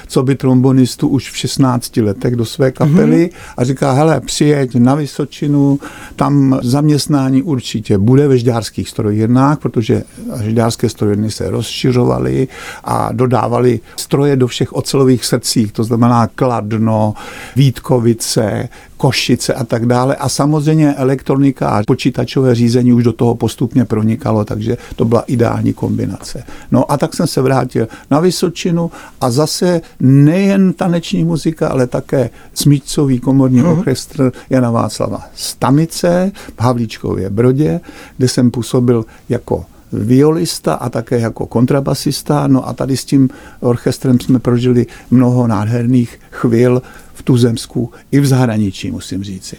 co 0.08 0.24
by 0.24 0.36
trombonistu 0.36 1.08
už 1.08 1.32
v 1.32 1.38
16 1.38 1.98
letech 1.98 2.36
do 2.36 2.46
své 2.46 2.72
kapely 2.72 3.26
mm-hmm. 3.26 3.54
a 3.58 3.64
říká, 3.64 3.92
hele, 3.92 4.22
přijeď 4.22 4.76
na 4.76 4.96
Vysočinu, 4.96 5.80
tam 6.16 6.60
zaměstnání 6.64 7.42
určitě 7.42 7.98
bude 7.98 8.28
ve 8.28 8.38
žďárských 8.38 8.90
strojírnách, 8.90 9.58
protože 9.60 10.04
žďárské 10.42 10.90
strojírny 10.90 11.32
se 11.32 11.50
rozšiřovaly 11.50 12.48
a 12.84 13.10
dodávali 13.12 13.80
stroje 13.96 14.36
do 14.36 14.48
všech 14.48 14.74
ocelových 14.74 15.26
srdcích, 15.26 15.72
to 15.72 15.84
znamená 15.84 16.28
Kladno, 16.28 17.14
Vítkovice, 17.56 18.70
Košice 18.98 19.54
a 19.54 19.64
tak 19.64 19.86
dále. 19.86 20.16
A 20.16 20.30
samozřejmě 20.30 20.94
elektronika 20.94 21.70
a 21.70 21.84
počítačové 21.88 22.56
řízení 22.56 22.94
už 22.94 23.04
do 23.04 23.14
toho 23.14 23.36
postupně 23.36 23.86
pronikalo, 23.86 24.46
takže 24.46 24.78
to 24.96 25.06
byla 25.06 25.22
ideální 25.22 25.74
kombinace. 25.74 26.44
No 26.72 26.92
a 26.92 26.98
tak 26.98 27.14
jsem 27.14 27.28
se 27.28 27.42
vrátil 27.42 27.88
na 28.12 28.20
Vysočinu 28.20 28.92
a 29.22 29.32
zase 29.32 29.82
nejen 30.00 30.74
taneční 30.74 31.24
muzika, 31.24 31.68
ale 31.68 31.88
také 31.88 32.30
smíčcový 32.54 33.20
komorní 33.20 33.62
uh-huh. 33.62 33.78
orchestr 33.78 34.32
Jana 34.50 34.72
Václava 34.72 35.22
Stamice 35.36 36.32
v 36.58 36.62
Havlíčkově 36.62 37.30
Brodě, 37.30 37.80
kde 38.18 38.28
jsem 38.28 38.52
působil 38.52 39.06
jako 39.30 39.66
violista 39.92 40.74
a 40.74 40.90
také 40.90 41.20
jako 41.20 41.46
kontrabasista. 41.46 42.48
No 42.48 42.68
a 42.68 42.74
tady 42.74 42.98
s 42.98 43.06
tím 43.06 43.30
orchestrem 43.60 44.20
jsme 44.20 44.40
prožili 44.40 44.86
mnoho 45.12 45.48
nádherných 45.48 46.20
chvil 46.32 46.82
v 47.14 47.24
Tuzemsku 47.24 47.92
i 48.12 48.20
v 48.20 48.26
zahraničí, 48.26 48.92
musím 48.92 49.24
říci. 49.24 49.58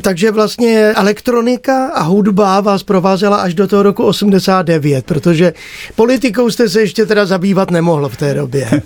Takže 0.00 0.30
vlastně 0.30 0.92
elektronika 0.96 1.86
a 1.86 2.02
hudba 2.02 2.60
vás 2.60 2.82
provázela 2.82 3.36
až 3.36 3.54
do 3.54 3.66
toho 3.66 3.82
roku 3.82 4.04
89, 4.04 5.06
protože 5.06 5.52
politikou 5.94 6.50
jste 6.50 6.68
se 6.68 6.80
ještě 6.80 7.06
teda 7.06 7.26
zabývat 7.26 7.70
nemohl 7.70 8.08
v 8.08 8.16
té 8.16 8.34
době. 8.34 8.70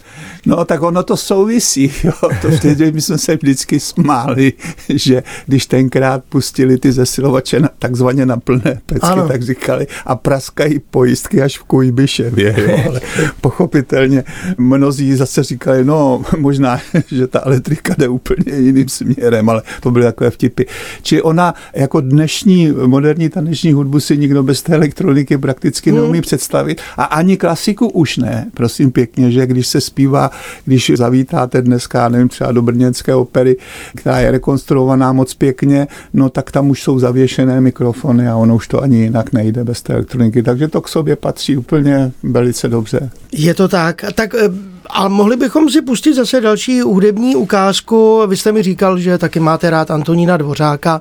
No 0.46 0.64
tak 0.64 0.82
ono 0.82 1.02
to 1.02 1.16
souvisí. 1.16 1.92
Jo. 2.04 2.12
To 2.42 2.50
vtedy 2.50 2.92
my 2.92 3.00
jsme 3.00 3.18
se 3.18 3.36
vždycky 3.36 3.80
smáli, 3.80 4.52
že 4.88 5.22
když 5.46 5.66
tenkrát 5.66 6.24
pustili 6.28 6.78
ty 6.78 6.92
zesilovače 6.92 7.60
na, 7.60 7.70
takzvaně 7.78 8.26
na 8.26 8.36
plné 8.36 8.80
pecky, 8.86 9.06
ano. 9.06 9.28
tak 9.28 9.42
říkali 9.42 9.86
a 10.06 10.16
praskají 10.16 10.78
pojistky 10.90 11.42
až 11.42 11.58
v 11.58 11.62
Kujbiševě. 11.62 12.56
Jo. 12.66 12.78
Ale 12.88 13.00
pochopitelně 13.40 14.24
mnozí 14.58 15.16
zase 15.16 15.42
říkali, 15.42 15.84
no 15.84 16.22
možná, 16.38 16.80
že 17.06 17.26
ta 17.26 17.40
elektrika 17.44 17.94
jde 17.98 18.08
úplně 18.08 18.56
jiným 18.56 18.88
směrem, 18.88 19.48
ale 19.48 19.62
to 19.80 19.90
byly 19.90 20.04
takové 20.04 20.30
vtipy. 20.30 20.62
Či 21.02 21.22
ona 21.22 21.54
jako 21.74 22.00
dnešní 22.00 22.72
moderní 22.86 23.28
taneční 23.28 23.72
hudbu 23.72 24.00
si 24.00 24.16
nikdo 24.16 24.42
bez 24.42 24.62
té 24.62 24.74
elektroniky 24.74 25.38
prakticky 25.38 25.90
hmm. 25.90 26.00
neumí 26.00 26.20
představit 26.20 26.80
a 26.96 27.04
ani 27.04 27.36
klasiku 27.36 27.88
už 27.88 28.16
ne. 28.16 28.46
Prosím 28.54 28.90
pěkně, 28.90 29.30
že 29.30 29.46
když 29.46 29.66
se 29.66 29.80
zpívá, 29.80 30.30
když 30.64 30.92
zavítáte 30.94 31.62
dneska, 31.62 32.08
nevím, 32.08 32.28
třeba 32.28 32.52
do 32.52 32.62
Brněnské 32.62 33.14
opery, 33.14 33.56
která 33.96 34.20
je 34.20 34.30
rekonstruovaná 34.30 35.12
moc 35.12 35.34
pěkně, 35.34 35.86
no 36.14 36.28
tak 36.28 36.50
tam 36.50 36.70
už 36.70 36.82
jsou 36.82 36.98
zavěšené 36.98 37.60
mikrofony 37.60 38.28
a 38.28 38.36
ono 38.36 38.56
už 38.56 38.68
to 38.68 38.82
ani 38.82 39.02
jinak 39.02 39.32
nejde 39.32 39.64
bez 39.64 39.82
té 39.82 39.92
elektroniky. 39.92 40.42
Takže 40.42 40.68
to 40.68 40.80
k 40.80 40.88
sobě 40.88 41.16
patří 41.16 41.56
úplně 41.56 42.12
velice 42.22 42.68
dobře. 42.68 43.10
Je 43.32 43.54
to 43.54 43.68
tak. 43.68 44.04
Tak 44.14 44.34
eh, 44.34 44.75
a 44.90 45.08
mohli 45.08 45.36
bychom 45.36 45.70
si 45.70 45.82
pustit 45.82 46.14
zase 46.14 46.40
další 46.40 46.80
hudební 46.80 47.36
ukázku. 47.36 48.22
Vy 48.26 48.36
jste 48.36 48.52
mi 48.52 48.62
říkal, 48.62 48.98
že 48.98 49.18
taky 49.18 49.40
máte 49.40 49.70
rád 49.70 49.90
Antonína 49.90 50.36
Dvořáka, 50.36 51.00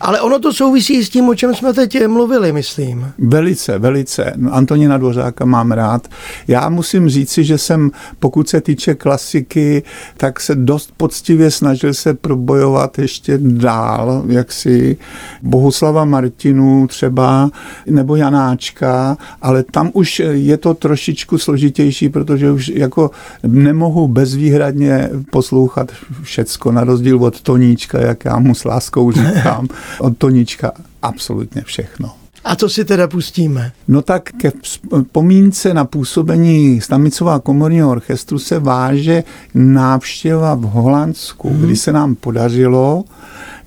ale 0.00 0.20
ono 0.20 0.38
to 0.38 0.52
souvisí 0.52 1.04
s 1.04 1.10
tím, 1.10 1.28
o 1.28 1.34
čem 1.34 1.54
jsme 1.54 1.72
teď 1.72 2.06
mluvili, 2.06 2.52
myslím. 2.52 3.12
Velice, 3.18 3.78
velice. 3.78 4.32
Antonína 4.50 4.98
Dvořáka 4.98 5.44
mám 5.44 5.72
rád. 5.72 6.08
Já 6.48 6.68
musím 6.68 7.08
říci, 7.08 7.44
že 7.44 7.58
jsem, 7.58 7.90
pokud 8.18 8.48
se 8.48 8.60
týče 8.60 8.94
klasiky, 8.94 9.82
tak 10.16 10.40
se 10.40 10.54
dost 10.54 10.92
poctivě 10.96 11.50
snažil 11.50 11.94
se 11.94 12.14
probojovat 12.14 12.98
ještě 12.98 13.38
dál, 13.42 14.22
jak 14.26 14.52
si 14.52 14.96
Bohuslava 15.42 16.04
Martinu 16.04 16.86
třeba, 16.86 17.50
nebo 17.86 18.16
Janáčka, 18.16 19.16
ale 19.42 19.62
tam 19.62 19.90
už 19.92 20.22
je 20.30 20.56
to 20.56 20.74
trošičku 20.74 21.38
složitější, 21.38 22.08
protože 22.08 22.50
už 22.50 22.68
jako 22.68 23.09
nemohu 23.42 24.08
bezvýhradně 24.08 25.10
poslouchat 25.30 25.92
všecko, 26.22 26.72
na 26.72 26.84
rozdíl 26.84 27.24
od 27.24 27.40
Toníčka, 27.40 28.00
jak 28.00 28.24
já 28.24 28.38
mu 28.38 28.54
s 28.54 28.64
láskou 28.64 29.12
říkám. 29.12 29.68
Od 30.00 30.18
Toníčka 30.18 30.72
absolutně 31.02 31.62
všechno. 31.62 32.12
A 32.44 32.56
co 32.56 32.68
si 32.68 32.84
teda 32.84 33.08
pustíme? 33.08 33.72
No 33.88 34.02
tak 34.02 34.22
ke 34.22 34.52
vzpomínce 34.62 35.74
na 35.74 35.84
působení 35.84 36.80
Stamicová 36.80 37.38
komorního 37.38 37.90
orchestru 37.90 38.38
se 38.38 38.58
váže 38.58 39.24
návštěva 39.54 40.54
v 40.54 40.62
Holandsku, 40.62 41.48
hmm. 41.48 41.62
kdy 41.62 41.76
se 41.76 41.92
nám 41.92 42.14
podařilo 42.14 43.04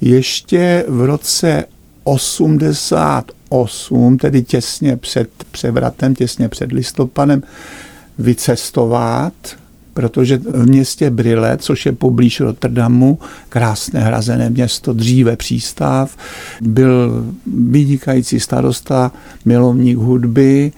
ještě 0.02 0.86
v 0.88 1.06
roce 1.06 1.66
88, 2.04 4.18
tedy 4.18 4.44
těsně 4.44 4.98
před 4.98 5.30
převratem, 5.52 6.16
těsně 6.16 6.50
před 6.50 6.72
listopadem, 6.72 7.44
vycestovat, 8.18 9.34
protože 9.94 10.38
v 10.38 10.66
městě 10.66 11.10
Brille, 11.10 11.58
což 11.58 11.86
je 11.86 11.92
poblíž 11.92 12.40
Rotterdamu, 12.40 13.20
krásné 13.50 14.00
hrazené 14.00 14.50
město, 14.50 14.94
dříve 14.94 15.36
přístav, 15.36 16.18
byl 16.62 17.26
vynikající 17.70 18.40
starosta, 18.40 19.12
milovník 19.46 19.98
hudby 19.98 20.72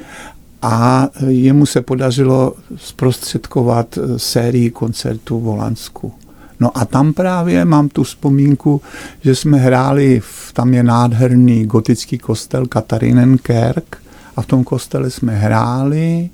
a 0.62 1.10
jemu 1.28 1.66
se 1.66 1.82
podařilo 1.82 2.54
zprostředkovat 2.76 4.00
sérii 4.18 4.70
koncertů 4.70 5.40
v 5.40 5.44
Holandsku. 5.44 6.14
No 6.60 6.78
a 6.78 6.86
tam 6.86 7.14
právě 7.14 7.66
mám 7.66 7.90
tu 7.90 8.04
vzpomínku, 8.04 8.82
že 9.22 9.36
jsme 9.36 9.58
hráli, 9.58 10.22
tam 10.54 10.74
je 10.74 10.84
nádherný 10.84 11.66
gotický 11.66 12.18
kostel 12.18 12.66
Katarinenkerk 12.66 13.98
a 14.36 14.42
v 14.42 14.46
tom 14.46 14.64
kostele 14.64 15.10
jsme 15.12 15.36
hráli 15.36 16.30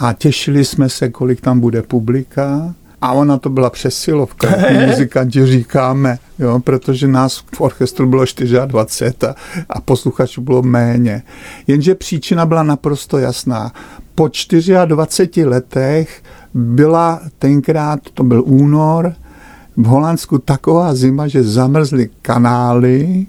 a 0.00 0.12
těšili 0.12 0.64
jsme 0.64 0.88
se, 0.88 1.08
kolik 1.08 1.40
tam 1.40 1.60
bude 1.60 1.82
publika. 1.82 2.74
A 3.02 3.12
ona 3.12 3.38
to 3.38 3.50
byla 3.50 3.70
přesilovka, 3.70 4.56
jako 4.56 4.80
muzikanti 4.86 5.46
říkáme, 5.46 6.18
jo, 6.38 6.60
protože 6.60 7.08
nás 7.08 7.44
v 7.54 7.60
orchestru 7.60 8.06
bylo 8.06 8.24
24 8.66 9.26
a, 9.26 9.34
a 9.68 9.80
posluchačů 9.80 10.40
bylo 10.40 10.62
méně. 10.62 11.22
Jenže 11.66 11.94
příčina 11.94 12.46
byla 12.46 12.62
naprosto 12.62 13.18
jasná. 13.18 13.72
Po 14.14 14.28
24 14.84 15.44
letech 15.44 16.22
byla 16.54 17.20
tenkrát, 17.38 18.00
to 18.14 18.24
byl 18.24 18.42
únor, 18.46 19.14
v 19.76 19.84
Holandsku 19.84 20.38
taková 20.38 20.94
zima, 20.94 21.28
že 21.28 21.42
zamrzly 21.42 22.10
kanály, 22.22 23.26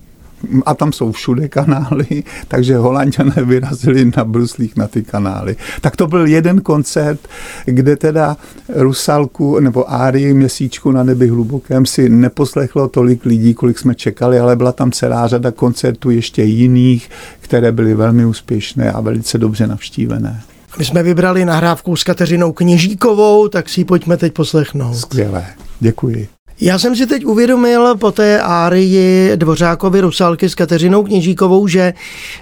a 0.65 0.73
tam 0.73 0.93
jsou 0.93 1.11
všude 1.11 1.47
kanály, 1.47 2.23
takže 2.47 2.77
holanděné 2.77 3.35
vyrazili 3.45 4.11
na 4.17 4.25
bruslích 4.25 4.75
na 4.75 4.87
ty 4.87 5.03
kanály. 5.03 5.55
Tak 5.81 5.95
to 5.95 6.07
byl 6.07 6.27
jeden 6.27 6.61
koncert, 6.61 7.19
kde 7.65 7.95
teda 7.95 8.37
Rusalku 8.75 9.59
nebo 9.59 9.91
Árii 9.91 10.33
Měsíčku 10.33 10.91
na 10.91 11.03
nebi 11.03 11.27
hlubokém 11.27 11.85
si 11.85 12.09
neposlechlo 12.09 12.87
tolik 12.87 13.25
lidí, 13.25 13.53
kolik 13.53 13.79
jsme 13.79 13.95
čekali, 13.95 14.39
ale 14.39 14.55
byla 14.55 14.71
tam 14.71 14.91
celá 14.91 15.27
řada 15.27 15.51
koncertů 15.51 16.09
ještě 16.09 16.43
jiných, 16.43 17.09
které 17.39 17.71
byly 17.71 17.93
velmi 17.93 18.25
úspěšné 18.25 18.91
a 18.91 19.01
velice 19.01 19.37
dobře 19.37 19.67
navštívené. 19.67 20.41
My 20.77 20.85
jsme 20.85 21.03
vybrali 21.03 21.45
nahrávku 21.45 21.95
s 21.95 22.03
Kateřinou 22.03 22.51
Kněžíkovou, 22.51 23.47
tak 23.47 23.69
si 23.69 23.81
ji 23.81 23.85
pojďme 23.85 24.17
teď 24.17 24.33
poslechnout. 24.33 24.93
Skvělé, 24.93 25.45
děkuji. 25.79 26.27
Já 26.63 26.79
jsem 26.79 26.95
si 26.95 27.07
teď 27.07 27.25
uvědomil 27.25 27.95
po 27.95 28.11
té 28.11 28.41
árii 28.41 29.31
Dvořákovi 29.35 30.01
Rusalky 30.01 30.49
s 30.49 30.55
Kateřinou 30.55 31.03
Kněžíkovou, 31.03 31.67
že 31.67 31.93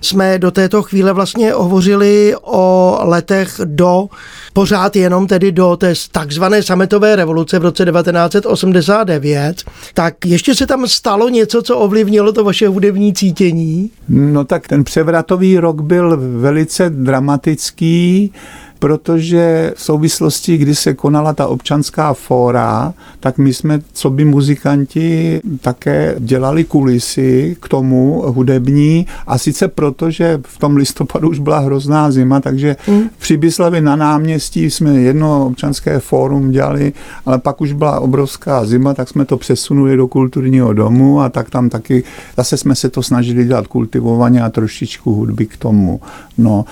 jsme 0.02 0.40
do 0.40 0.52
této 0.52 0.82
chvíle 0.82 1.14
vlastně 1.14 1.52
hovořili 1.54 2.36
o 2.42 2.98
letech 3.02 3.62
do 3.66 4.08
pořád 4.54 4.96
jenom 4.96 5.28
tedy 5.28 5.52
do 5.52 5.78
té 5.78 5.94
takzvané 6.12 6.64
sametové 6.64 7.16
revoluce 7.16 7.60
v 7.60 7.62
roce 7.62 7.86
1989. 7.86 9.64
Tak 9.94 10.26
ještě 10.26 10.56
se 10.56 10.68
tam 10.68 10.88
stalo 10.88 11.30
něco, 11.30 11.62
co 11.62 11.78
ovlivnilo 11.78 12.34
to 12.34 12.44
vaše 12.44 12.68
hudební 12.68 13.14
cítění? 13.14 13.90
No 14.10 14.46
tak 14.46 14.68
ten 14.68 14.84
převratový 14.84 15.58
rok 15.58 15.82
byl 15.82 16.18
velice 16.40 16.90
dramatický 16.90 18.32
protože 18.80 19.74
v 19.76 19.82
souvislosti, 19.82 20.58
kdy 20.58 20.76
se 20.76 20.94
konala 20.94 21.34
ta 21.34 21.48
občanská 21.48 22.14
fóra, 22.14 22.94
tak 23.20 23.38
my 23.38 23.54
jsme, 23.54 23.82
co 23.94 24.10
by 24.10 24.26
muzikanti, 24.26 25.42
také 25.62 26.16
dělali 26.20 26.64
kulisy 26.64 27.58
k 27.60 27.70
tomu 27.70 28.24
hudební 28.28 29.08
a 29.28 29.38
sice 29.38 29.68
proto, 29.68 30.12
že 30.12 30.40
v 30.44 30.58
tom 30.58 30.76
listopadu 30.76 31.30
už 31.30 31.40
byla 31.40 31.60
hrozná 31.60 32.12
zima, 32.12 32.40
takže 32.40 32.76
mm. 32.88 33.10
při 33.18 33.38
Byslavě 33.38 33.82
na 33.82 33.96
náměstí 33.96 34.70
jsme 34.72 34.92
jedno 34.92 35.46
občanské 35.46 36.00
fórum 36.00 36.52
dělali, 36.52 36.94
ale 37.26 37.40
pak 37.40 37.62
už 37.62 37.74
byla 37.74 38.00
obrovská 38.00 38.66
zima, 38.66 38.94
tak 38.94 39.10
jsme 39.10 39.26
to 39.26 39.38
přesunuli 39.38 39.98
do 39.98 40.08
kulturního 40.08 40.74
domu 40.74 41.22
a 41.22 41.30
tak 41.30 41.50
tam 41.50 41.70
taky, 41.70 42.04
zase 42.38 42.58
jsme 42.58 42.76
se 42.76 42.90
to 42.90 43.04
snažili 43.04 43.46
dělat 43.46 43.68
kultivovaně 43.68 44.42
a 44.42 44.50
trošičku 44.50 45.14
hudby 45.14 45.46
k 45.46 45.58
tomu. 45.58 46.02
No 46.38 46.66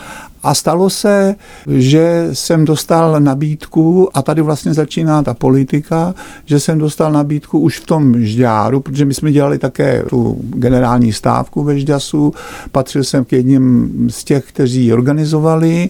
a 0.43 0.53
stalo 0.53 0.89
se, 0.89 1.35
že 1.67 2.29
jsem 2.33 2.65
dostal 2.65 3.19
nabídku, 3.19 4.09
a 4.13 4.21
tady 4.21 4.41
vlastně 4.41 4.73
začíná 4.73 5.23
ta 5.23 5.33
politika, 5.33 6.15
že 6.45 6.59
jsem 6.59 6.79
dostal 6.79 7.11
nabídku 7.11 7.59
už 7.59 7.79
v 7.79 7.85
tom 7.85 8.25
žďáru, 8.25 8.79
protože 8.79 9.05
my 9.05 9.13
jsme 9.13 9.31
dělali 9.31 9.57
také 9.57 10.03
tu 10.09 10.37
generální 10.41 11.13
stávku 11.13 11.63
ve 11.63 11.79
žďasu, 11.79 12.33
patřil 12.71 13.03
jsem 13.03 13.25
k 13.25 13.31
jedním 13.31 13.91
z 14.11 14.23
těch, 14.23 14.45
kteří 14.45 14.85
ji 14.85 14.93
organizovali 14.93 15.89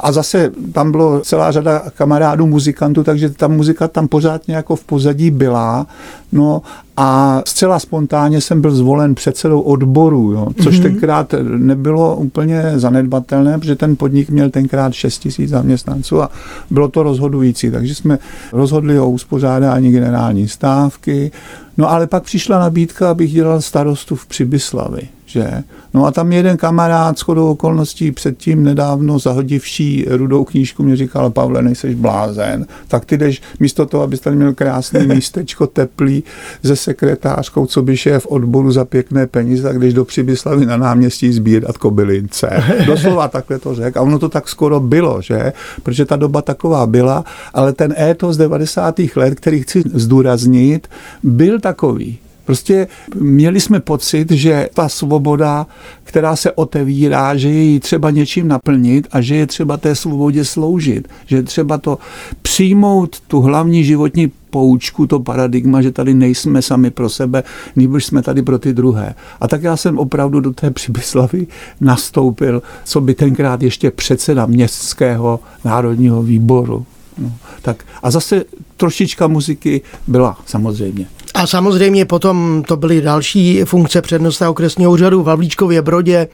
a 0.00 0.12
zase 0.12 0.50
tam 0.72 0.90
bylo 0.90 1.20
celá 1.20 1.52
řada 1.52 1.82
kamarádů 1.94 2.46
muzikantů, 2.46 3.04
takže 3.04 3.30
ta 3.30 3.48
muzika 3.48 3.88
tam 3.88 4.08
pořád 4.08 4.48
nějak 4.48 4.66
v 4.74 4.84
pozadí 4.84 5.30
byla. 5.30 5.86
No 6.32 6.62
a 6.96 7.42
zcela 7.46 7.78
spontánně 7.78 8.40
jsem 8.40 8.60
byl 8.60 8.74
zvolen 8.74 9.14
předsedou 9.14 9.60
odboru, 9.60 10.32
jo, 10.32 10.48
což 10.62 10.78
mm-hmm. 10.78 10.82
tenkrát 10.82 11.34
nebylo 11.42 12.16
úplně 12.16 12.72
zanedbatelné, 12.74 13.58
protože 13.58 13.76
ten 13.76 13.96
podnik 13.96 14.30
měl 14.30 14.50
tenkrát 14.50 14.92
6 14.92 15.18
tisíc 15.18 15.50
zaměstnanců 15.50 16.22
a 16.22 16.30
bylo 16.70 16.88
to 16.88 17.02
rozhodující, 17.02 17.70
takže 17.70 17.94
jsme 17.94 18.18
rozhodli 18.52 19.00
o 19.00 19.10
uspořádání 19.10 19.92
generální 19.92 20.48
stávky, 20.48 21.30
no 21.76 21.90
ale 21.90 22.06
pak 22.06 22.22
přišla 22.22 22.58
nabídka, 22.58 23.10
abych 23.10 23.32
dělal 23.32 23.60
starostu 23.62 24.16
v 24.16 24.26
Přibyslavi 24.26 25.08
že? 25.26 25.62
No 25.94 26.06
a 26.06 26.10
tam 26.10 26.32
jeden 26.32 26.56
kamarád 26.56 27.18
shodou 27.18 27.50
okolností 27.50 28.12
předtím 28.12 28.62
nedávno 28.62 29.18
zahodivší 29.18 30.06
rudou 30.08 30.44
knížku 30.44 30.82
mě 30.82 30.96
říkal, 30.96 31.30
Pavle, 31.30 31.62
nejseš 31.62 31.94
blázen, 31.94 32.66
tak 32.88 33.04
ty 33.04 33.18
jdeš 33.18 33.42
místo 33.60 33.86
toho, 33.86 34.02
abys 34.02 34.20
tady 34.20 34.36
měl 34.36 34.54
krásný 34.54 35.06
místečko 35.06 35.66
teplý 35.66 36.24
se 36.64 36.76
sekretářkou, 36.76 37.66
co 37.66 37.82
by 37.82 37.96
šéf 37.96 38.26
odboru 38.26 38.72
za 38.72 38.84
pěkné 38.84 39.26
peníze, 39.26 39.62
tak 39.62 39.78
jdeš 39.78 39.94
do 39.94 40.04
Přibyslavy 40.04 40.66
na 40.66 40.76
náměstí 40.76 41.32
sbírat 41.32 41.78
kobylince. 41.78 42.62
Doslova 42.86 43.28
takhle 43.28 43.58
to 43.58 43.74
řekl. 43.74 43.98
A 43.98 44.02
ono 44.02 44.18
to 44.18 44.28
tak 44.28 44.48
skoro 44.48 44.80
bylo, 44.80 45.22
že? 45.22 45.52
Protože 45.82 46.04
ta 46.04 46.16
doba 46.16 46.42
taková 46.42 46.86
byla, 46.86 47.24
ale 47.54 47.72
ten 47.72 47.94
étos 47.98 48.36
90. 48.36 49.00
let, 49.16 49.34
který 49.34 49.62
chci 49.62 49.82
zdůraznit, 49.94 50.88
byl 51.22 51.60
takový 51.66 52.18
Prostě 52.46 52.88
měli 53.14 53.60
jsme 53.60 53.80
pocit, 53.80 54.30
že 54.30 54.68
ta 54.74 54.88
svoboda, 54.88 55.66
která 56.04 56.36
se 56.36 56.52
otevírá, 56.52 57.36
že 57.36 57.48
je 57.48 57.62
jí 57.62 57.80
třeba 57.80 58.10
něčím 58.10 58.48
naplnit 58.48 59.08
a 59.12 59.20
že 59.20 59.36
je 59.36 59.46
třeba 59.46 59.76
té 59.76 59.94
svobodě 59.94 60.44
sloužit. 60.44 61.08
Že 61.26 61.36
je 61.36 61.42
třeba 61.42 61.78
to 61.78 61.98
přijmout 62.42 63.20
tu 63.20 63.40
hlavní 63.40 63.84
životní 63.84 64.32
poučku, 64.50 65.06
to 65.06 65.20
paradigma, 65.20 65.82
že 65.82 65.92
tady 65.92 66.14
nejsme 66.14 66.62
sami 66.62 66.90
pro 66.90 67.08
sebe, 67.08 67.42
nebož 67.76 68.04
jsme 68.04 68.22
tady 68.22 68.42
pro 68.42 68.58
ty 68.58 68.72
druhé. 68.72 69.14
A 69.40 69.48
tak 69.48 69.62
já 69.62 69.76
jsem 69.76 69.98
opravdu 69.98 70.40
do 70.40 70.52
té 70.52 70.70
Přibyslavy 70.70 71.46
nastoupil, 71.80 72.62
co 72.84 73.00
by 73.00 73.14
tenkrát 73.14 73.62
ještě 73.62 73.90
předseda 73.90 74.46
městského 74.46 75.40
národního 75.64 76.22
výboru. 76.22 76.86
No, 77.18 77.32
tak 77.62 77.84
a 78.02 78.10
zase 78.10 78.44
trošička 78.76 79.26
muziky 79.26 79.80
byla 80.06 80.38
samozřejmě. 80.46 81.06
A 81.36 81.46
samozřejmě 81.46 82.04
potom 82.04 82.62
to 82.68 82.76
byly 82.76 83.00
další 83.00 83.62
funkce 83.64 84.02
přednosta 84.02 84.50
okresního 84.50 84.92
úřadu 84.92 85.22
v 85.22 85.26
Havlíčkově 85.26 85.82
Brodě. 85.82 86.28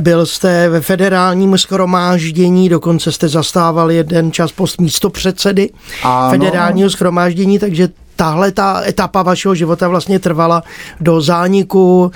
Byl 0.00 0.26
jste 0.26 0.68
ve 0.68 0.80
federálním 0.80 1.58
schromáždění, 1.58 2.68
dokonce 2.68 3.12
jste 3.12 3.28
zastával 3.28 3.90
jeden 3.90 4.32
čas 4.32 4.52
post 4.52 4.80
místo 4.80 5.10
předsedy 5.10 5.70
ano. 6.02 6.30
federálního 6.30 6.90
schromáždění, 6.90 7.58
takže 7.58 7.88
tahle 8.16 8.52
ta 8.52 8.82
etapa 8.86 9.22
vašeho 9.22 9.54
života 9.54 9.88
vlastně 9.88 10.18
trvala 10.18 10.62
do 11.00 11.20
zániku 11.20 12.10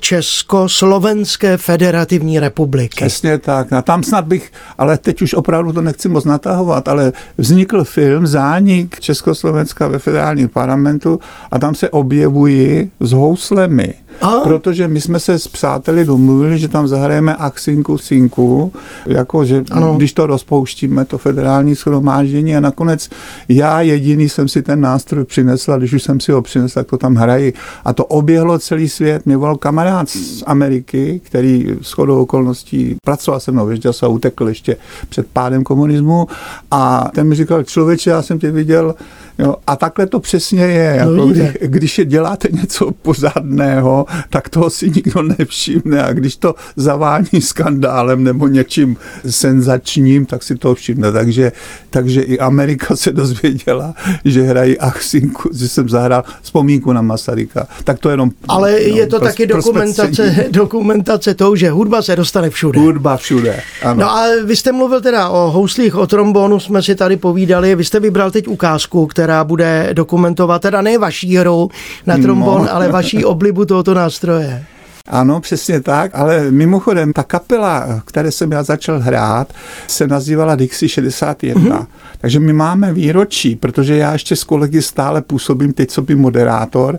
Československé 0.00 1.56
federativní 1.56 2.40
republiky. 2.40 2.96
Přesně 2.96 3.38
tak. 3.38 3.72
A 3.72 3.82
tam 3.82 4.02
snad 4.02 4.24
bych, 4.24 4.52
ale 4.78 4.98
teď 4.98 5.22
už 5.22 5.34
opravdu 5.34 5.72
to 5.72 5.80
nechci 5.80 6.08
moc 6.08 6.24
natahovat, 6.24 6.88
ale 6.88 7.12
vznikl 7.38 7.84
film 7.84 8.26
Zánik 8.26 9.00
Československa 9.00 9.88
ve 9.88 9.98
federálním 9.98 10.48
parlamentu 10.48 11.20
a 11.50 11.58
tam 11.58 11.74
se 11.74 11.90
objevují 11.90 12.90
s 13.00 13.12
houslemi. 13.12 13.94
A? 14.20 14.30
Protože 14.30 14.88
my 14.88 15.00
jsme 15.00 15.20
se 15.20 15.38
s 15.38 15.48
přáteli 15.48 16.04
domluvili, 16.04 16.58
že 16.58 16.68
tam 16.68 16.88
zahrajeme 16.88 17.36
Axinku 17.36 17.98
Sinku, 17.98 18.72
jako 19.06 19.44
že 19.44 19.64
ano. 19.70 19.94
když 19.96 20.12
to 20.12 20.26
rozpouštíme, 20.26 21.04
to 21.04 21.18
federální 21.18 21.74
shromáždění 21.74 22.56
a 22.56 22.60
nakonec 22.60 23.10
já 23.48 23.80
jediný 23.80 24.28
jsem 24.28 24.48
si 24.48 24.62
ten 24.62 24.80
nástroj 24.80 25.24
přinesl 25.24 25.72
a 25.72 25.78
když 25.78 25.92
už 25.92 26.02
jsem 26.02 26.20
si 26.20 26.32
ho 26.32 26.42
přinesl, 26.42 26.74
tak 26.74 26.86
to 26.86 26.98
tam 26.98 27.14
hraji. 27.14 27.52
A 27.84 27.92
to 27.92 28.04
oběhlo 28.04 28.58
celý 28.58 28.88
svět. 28.88 29.26
Mě 29.26 29.36
volal 29.36 29.56
kamarád 29.56 30.08
z 30.08 30.42
Ameriky, 30.46 31.20
který 31.24 31.66
s 31.82 31.92
chodou 31.92 32.22
okolností 32.22 32.96
pracoval 33.04 33.40
se 33.40 33.52
mnou, 33.52 33.66
věděl 33.66 33.92
a 34.02 34.08
utekl 34.08 34.48
ještě 34.48 34.76
před 35.08 35.26
pádem 35.32 35.64
komunismu 35.64 36.26
a 36.70 37.10
ten 37.14 37.28
mi 37.28 37.34
říkal, 37.34 37.62
člověče, 37.62 38.10
já 38.10 38.22
jsem 38.22 38.38
tě 38.38 38.50
viděl 38.50 38.94
Jo, 39.38 39.56
a 39.66 39.76
takhle 39.76 40.06
to 40.06 40.20
přesně 40.20 40.62
je. 40.62 41.04
No 41.04 41.12
jako 41.12 41.26
kdy, 41.26 41.52
když 41.60 42.00
děláte 42.04 42.48
něco 42.52 42.90
pořádného, 43.02 44.03
tak 44.30 44.48
toho 44.48 44.70
si 44.70 44.90
nikdo 44.90 45.22
nevšimne. 45.22 46.02
A 46.02 46.12
když 46.12 46.36
to 46.36 46.54
zavání 46.76 47.40
skandálem 47.40 48.24
nebo 48.24 48.48
něčím 48.48 48.96
senzačním, 49.30 50.26
tak 50.26 50.42
si 50.42 50.56
to 50.56 50.74
všimne. 50.74 51.12
Takže, 51.12 51.52
takže 51.90 52.22
i 52.22 52.38
Amerika 52.38 52.96
se 52.96 53.12
dozvěděla, 53.12 53.94
že 54.24 54.42
hrají 54.42 54.78
Achsinku, 54.78 55.50
že 55.54 55.68
jsem 55.68 55.88
zahrál 55.88 56.24
vzpomínku 56.42 56.92
na 56.92 57.02
Masaryka. 57.02 57.66
Tak 57.84 57.98
to 57.98 58.10
jenom... 58.10 58.30
Ale 58.48 58.72
no, 58.72 58.96
je 58.96 59.06
to 59.06 59.18
pro, 59.18 59.28
taky 59.28 59.46
dokumentace, 59.46 60.46
dokumentace 60.50 61.34
toho, 61.34 61.56
že 61.56 61.70
hudba 61.70 62.02
se 62.02 62.16
dostane 62.16 62.50
všude. 62.50 62.80
Hudba 62.80 63.16
všude, 63.16 63.60
ano. 63.82 64.00
No 64.00 64.10
a 64.10 64.24
vy 64.44 64.56
jste 64.56 64.72
mluvil 64.72 65.00
teda 65.00 65.28
o 65.28 65.50
houslích, 65.50 65.96
o 65.96 66.06
trombonu 66.06 66.60
jsme 66.60 66.82
si 66.82 66.94
tady 66.94 67.16
povídali. 67.16 67.74
Vy 67.74 67.84
jste 67.84 68.00
vybral 68.00 68.30
teď 68.30 68.48
ukázku, 68.48 69.06
která 69.06 69.34
která 69.34 69.44
bude 69.44 69.90
dokumentovat 69.92 70.62
teda 70.62 70.82
ne 70.82 70.98
vaší 70.98 71.36
hru 71.36 71.68
na 72.06 72.18
trombon, 72.18 72.62
no. 72.62 72.74
ale 72.74 72.88
vaší 72.88 73.24
oblibu 73.24 73.64
tohoto 73.64 73.93
nástroje. 73.94 74.64
Ano, 75.08 75.40
přesně 75.40 75.80
tak, 75.80 76.10
ale 76.14 76.50
mimochodem 76.50 77.12
ta 77.12 77.22
kapela, 77.22 78.02
které 78.04 78.32
jsem 78.32 78.52
já 78.52 78.62
začal 78.62 79.00
hrát, 79.00 79.52
se 79.86 80.06
nazývala 80.06 80.56
Dixie 80.56 80.88
61. 80.88 81.62
Mm-hmm. 81.62 81.86
Takže 82.18 82.40
my 82.40 82.52
máme 82.52 82.92
výročí, 82.92 83.56
protože 83.56 83.96
já 83.96 84.12
ještě 84.12 84.36
s 84.36 84.44
kolegy 84.44 84.82
stále 84.82 85.22
působím 85.22 85.72
teď 85.72 85.90
co 85.90 86.02
by 86.02 86.14
moderátor 86.14 86.98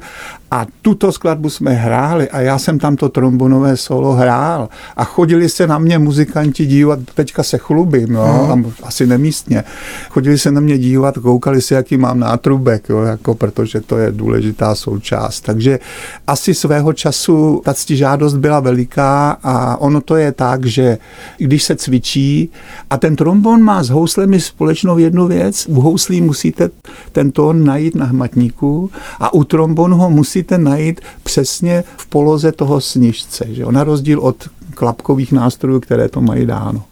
a 0.52 0.66
tuto 0.82 1.12
skladbu 1.12 1.50
jsme 1.50 1.74
hráli 1.74 2.30
a 2.30 2.42
já 2.42 2.60
jsem 2.60 2.80
tam 2.80 2.96
to 2.96 3.10
trombonové 3.10 3.78
solo 3.78 4.14
hrál 4.14 4.70
a 4.98 5.04
chodili 5.04 5.50
se 5.50 5.68
na 5.68 5.78
mě 5.78 6.00
muzikanti 6.00 6.66
dívat, 6.66 7.00
teďka 7.14 7.44
se 7.44 7.58
chlubím, 7.58 8.14
jo, 8.14 8.52
mm. 8.56 8.72
asi 8.84 9.08
nemístně. 9.08 9.64
Chodili 10.10 10.38
se 10.38 10.52
na 10.52 10.62
mě 10.62 10.78
dívat, 10.78 11.18
koukali 11.18 11.62
si, 11.62 11.74
jaký 11.74 11.98
mám 11.98 12.20
nátrubek, 12.20 12.90
jo, 12.90 13.02
jako, 13.02 13.36
protože 13.36 13.82
to 13.82 13.98
je 13.98 14.12
důležitá 14.12 14.76
součást. 14.76 15.42
Takže 15.42 15.80
asi 16.28 16.54
svého 16.54 16.94
času 16.94 17.62
ta 17.66 17.74
žádost 17.90 18.36
byla 18.36 18.60
veliká 18.60 19.38
a 19.44 19.78
ono 19.78 20.02
to 20.02 20.16
je 20.16 20.32
tak, 20.32 20.66
že 20.66 20.98
když 21.38 21.64
se 21.64 21.76
cvičí 21.76 22.50
a 22.90 22.98
ten 22.98 23.16
trombon 23.16 23.62
má 23.62 23.84
s 23.84 23.90
houslemi 23.90 24.40
společnou 24.40 24.98
jednu 24.98 25.28
věc, 25.28 25.66
u 25.68 25.82
houslí 25.82 26.22
musíte 26.22 26.70
ten 27.12 27.32
tón 27.32 27.66
najít 27.66 27.96
na 27.96 28.06
hmatníku 28.06 28.92
a 29.20 29.34
u 29.34 29.44
trombonu 29.44 29.98
ho 29.98 30.10
musíte 30.10 30.45
musíte 30.46 30.58
najít 30.58 31.02
přesně 31.24 31.84
v 31.98 32.08
poloze 32.08 32.52
toho 32.52 32.82
snižce, 32.82 33.46
že 33.50 33.62
jo? 33.62 33.72
na 33.72 33.84
rozdíl 33.84 34.20
od 34.20 34.36
klapkových 34.76 35.32
nástrojů, 35.32 35.80
které 35.80 36.10
to 36.10 36.22
mají 36.22 36.46
dáno. 36.46 36.84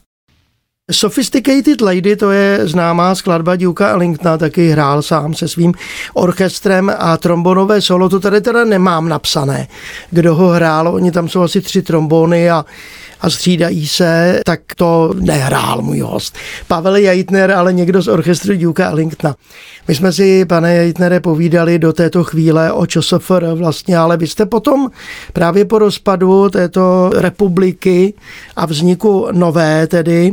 Sophisticated 0.92 1.82
Lady, 1.82 2.16
to 2.16 2.32
je 2.32 2.68
známá 2.68 3.16
skladba 3.16 3.56
Duka 3.56 3.90
Ellingtona, 3.90 4.38
taky 4.38 4.70
hrál 4.70 5.02
sám 5.02 5.34
se 5.34 5.48
svým 5.48 5.74
orchestrem 6.14 6.92
a 6.98 7.18
trombonové 7.18 7.82
solo, 7.82 8.10
to 8.10 8.20
tady 8.20 8.42
teda 8.42 8.66
nemám 8.66 9.10
napsané, 9.10 9.68
kdo 10.12 10.36
ho 10.36 10.50
hrál, 10.50 10.88
oni 10.88 11.12
tam 11.12 11.30
jsou 11.30 11.42
asi 11.42 11.62
tři 11.62 11.82
trombony 11.82 12.50
a 12.50 12.66
a 13.24 13.30
střídají 13.30 13.88
se, 13.88 14.40
tak 14.46 14.60
to 14.76 15.14
nehrál 15.20 15.82
můj 15.82 16.00
host. 16.00 16.36
Pavel 16.68 16.96
Jajtner, 16.96 17.52
ale 17.52 17.74
někdo 17.74 18.02
z 18.02 18.08
orchestru 18.08 18.58
Duka 18.58 18.90
Ellingtona. 18.90 19.36
My 19.88 19.96
jsme 19.96 20.14
si, 20.14 20.46
pane 20.46 20.76
Jajtnere, 20.76 21.20
povídali 21.20 21.80
do 21.80 21.94
této 21.94 22.24
chvíle 22.24 22.72
o 22.72 22.86
ČSFR 22.86 23.46
vlastně, 23.54 23.98
ale 23.98 24.18
vy 24.18 24.28
jste 24.28 24.46
potom 24.46 24.90
právě 25.34 25.66
po 25.66 25.80
rozpadu 25.80 26.50
této 26.50 27.12
republiky 27.16 28.14
a 28.56 28.66
vzniku 28.66 29.28
nové 29.32 29.88
tedy 29.88 30.32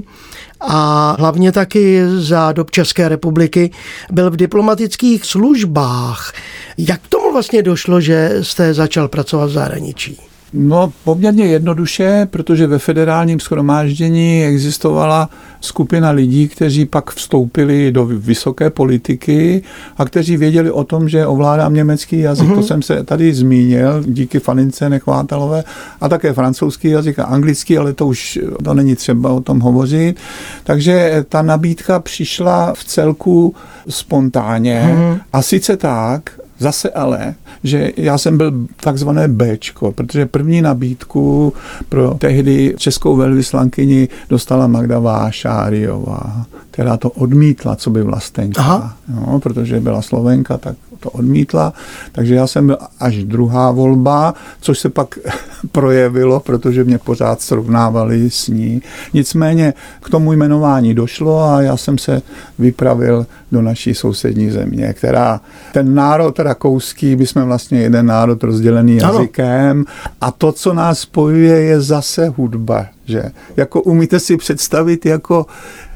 a 0.60 1.16
hlavně 1.18 1.52
taky 1.52 2.02
za 2.18 2.52
dob 2.52 2.70
České 2.70 3.08
republiky 3.08 3.70
byl 4.12 4.30
v 4.30 4.36
diplomatických 4.36 5.24
službách. 5.24 6.32
Jak 6.78 7.00
tomu 7.08 7.32
vlastně 7.32 7.62
došlo, 7.62 8.00
že 8.00 8.38
jste 8.42 8.74
začal 8.74 9.08
pracovat 9.08 9.46
v 9.46 9.52
zahraničí? 9.52 10.29
No 10.52 10.92
poměrně 11.04 11.46
jednoduše, 11.46 12.28
protože 12.30 12.66
ve 12.66 12.78
federálním 12.78 13.40
schromáždění 13.40 14.44
existovala 14.44 15.30
skupina 15.60 16.10
lidí, 16.10 16.48
kteří 16.48 16.86
pak 16.86 17.10
vstoupili 17.10 17.92
do 17.92 18.06
vysoké 18.06 18.70
politiky 18.70 19.62
a 19.96 20.04
kteří 20.04 20.36
věděli 20.36 20.70
o 20.70 20.84
tom, 20.84 21.08
že 21.08 21.26
ovládám 21.26 21.74
německý 21.74 22.18
jazyk, 22.18 22.46
uh-huh. 22.48 22.54
to 22.54 22.60
mhm. 22.60 22.66
jsem 22.66 22.82
se 22.82 23.04
tady 23.04 23.34
zmínil, 23.34 24.04
díky 24.06 24.40
Fanince 24.40 24.88
Nechvátalové, 24.88 25.64
a 26.00 26.08
také 26.08 26.32
francouzský 26.32 26.88
jazyk 26.88 27.18
a 27.18 27.24
anglický, 27.24 27.78
ale 27.78 27.92
to 27.92 28.06
už 28.06 28.38
to 28.64 28.74
není 28.74 28.96
třeba 28.96 29.30
o 29.30 29.40
tom 29.40 29.60
hovořit. 29.60 30.16
Takže 30.64 31.24
ta 31.28 31.42
nabídka 31.42 32.00
přišla 32.00 32.74
v 32.74 32.84
celku 32.84 33.54
spontánně 33.88 34.94
uh-huh. 34.94 35.20
a 35.32 35.42
sice 35.42 35.76
tak, 35.76 36.30
Zase 36.60 36.90
ale, 36.90 37.34
že 37.64 37.92
já 37.96 38.18
jsem 38.18 38.36
byl 38.36 38.52
takzvané 38.76 39.28
Bčko, 39.28 39.92
protože 39.92 40.26
první 40.26 40.62
nabídku 40.62 41.52
pro 41.88 42.14
tehdy 42.14 42.74
českou 42.78 43.16
velvyslankyni 43.16 44.08
dostala 44.28 44.66
Magda 44.66 44.98
Vášáriová, 44.98 46.46
která 46.70 46.96
to 46.96 47.10
odmítla, 47.10 47.76
co 47.76 47.90
by 47.90 48.02
vlastenka. 48.02 48.60
Aha. 48.60 48.96
No, 49.08 49.40
protože 49.40 49.80
byla 49.80 50.02
Slovenka, 50.02 50.58
tak 50.58 50.76
to 51.00 51.10
odmítla, 51.10 51.72
takže 52.12 52.34
já 52.34 52.46
jsem 52.46 52.66
byl 52.66 52.78
až 53.00 53.24
druhá 53.24 53.70
volba, 53.70 54.34
což 54.60 54.78
se 54.78 54.90
pak 54.90 55.18
projevilo, 55.72 56.40
protože 56.40 56.84
mě 56.84 56.98
pořád 56.98 57.40
srovnávali 57.40 58.30
s 58.30 58.48
ní. 58.48 58.82
Nicméně 59.12 59.74
k 60.02 60.10
tomu 60.10 60.32
jmenování 60.32 60.94
došlo 60.94 61.42
a 61.44 61.62
já 61.62 61.76
jsem 61.76 61.98
se 61.98 62.22
vypravil 62.58 63.26
do 63.52 63.62
naší 63.62 63.94
sousední 63.94 64.50
země, 64.50 64.92
která 64.92 65.40
ten 65.72 65.94
národ 65.94 66.38
rakouský, 66.38 67.16
my 67.16 67.26
jsme 67.26 67.44
vlastně 67.44 67.80
jeden 67.80 68.06
národ 68.06 68.42
rozdělený 68.42 68.96
jazykem 68.96 69.78
ano. 69.78 70.14
a 70.20 70.30
to, 70.30 70.52
co 70.52 70.74
nás 70.74 70.98
spojuje, 70.98 71.60
je 71.60 71.80
zase 71.80 72.28
hudba. 72.28 72.86
Že? 73.04 73.22
Jako 73.56 73.82
umíte 73.82 74.20
si 74.20 74.36
představit 74.36 75.06
jako 75.06 75.46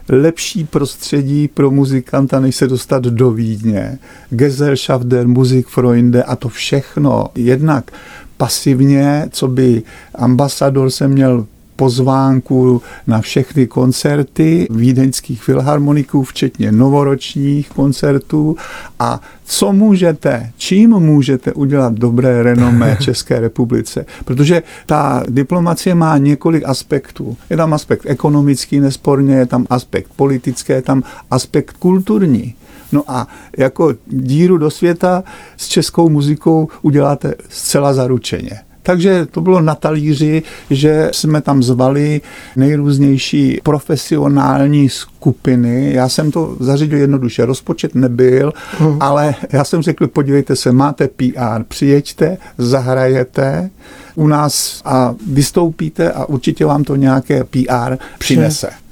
lepší 0.08 0.64
prostředí 0.64 1.48
pro 1.48 1.70
muzikanta, 1.70 2.40
než 2.40 2.56
se 2.56 2.66
dostat 2.66 3.02
do 3.02 3.30
Vídně. 3.30 3.98
Gesellschaft 4.30 5.06
der 5.06 5.28
Musikfreunde 5.28 6.22
a 6.22 6.36
to 6.36 6.48
všechno. 6.48 7.26
Jednak 7.34 7.90
pasivně, 8.36 9.28
co 9.30 9.48
by 9.48 9.82
ambasador 10.14 10.90
se 10.90 11.08
měl 11.08 11.46
pozvánku 11.76 12.82
na 13.06 13.20
všechny 13.20 13.66
koncerty 13.66 14.66
vídeňských 14.70 15.42
filharmoniků, 15.42 16.22
včetně 16.22 16.72
novoročních 16.72 17.68
koncertů 17.68 18.56
a 18.98 19.20
co 19.44 19.72
můžete, 19.72 20.50
čím 20.56 20.90
můžete 20.90 21.52
udělat 21.52 21.92
dobré 21.92 22.42
renomé 22.42 22.96
České 23.00 23.40
republice. 23.40 24.06
Protože 24.24 24.62
ta 24.86 25.22
diplomacie 25.28 25.94
má 25.94 26.18
několik 26.18 26.64
aspektů. 26.64 27.36
Je 27.50 27.56
tam 27.56 27.74
aspekt 27.74 28.06
ekonomický 28.06 28.80
nesporně, 28.80 29.34
je 29.34 29.46
tam 29.46 29.66
aspekt 29.70 30.10
politický, 30.16 30.72
je 30.72 30.82
tam 30.82 31.02
aspekt 31.30 31.76
kulturní. 31.78 32.54
No 32.92 33.02
a 33.06 33.28
jako 33.58 33.94
díru 34.06 34.58
do 34.58 34.70
světa 34.70 35.24
s 35.56 35.68
českou 35.68 36.08
muzikou 36.08 36.68
uděláte 36.82 37.34
zcela 37.48 37.94
zaručeně. 37.94 38.60
Takže 38.86 39.26
to 39.30 39.40
bylo 39.40 39.60
na 39.60 39.74
talíři, 39.74 40.42
že 40.70 41.10
jsme 41.12 41.40
tam 41.40 41.62
zvali 41.62 42.20
nejrůznější 42.56 43.60
profesionální 43.62 44.88
skupiny. 44.88 45.92
Já 45.92 46.08
jsem 46.08 46.30
to 46.30 46.56
zařídil 46.60 46.98
jednoduše. 46.98 47.46
Rozpočet 47.46 47.94
nebyl, 47.94 48.52
hmm. 48.78 48.96
ale 49.00 49.34
já 49.52 49.64
jsem 49.64 49.82
řekl, 49.82 50.08
podívejte 50.08 50.56
se, 50.56 50.72
máte 50.72 51.08
PR, 51.08 51.62
přijeďte, 51.68 52.36
zahrajete 52.58 53.70
u 54.14 54.26
nás 54.26 54.82
a 54.84 55.14
vystoupíte 55.32 56.12
a 56.12 56.24
určitě 56.24 56.66
vám 56.66 56.84
to 56.84 56.96
nějaké 56.96 57.44
PR 57.44 57.96
přinese 58.18 58.83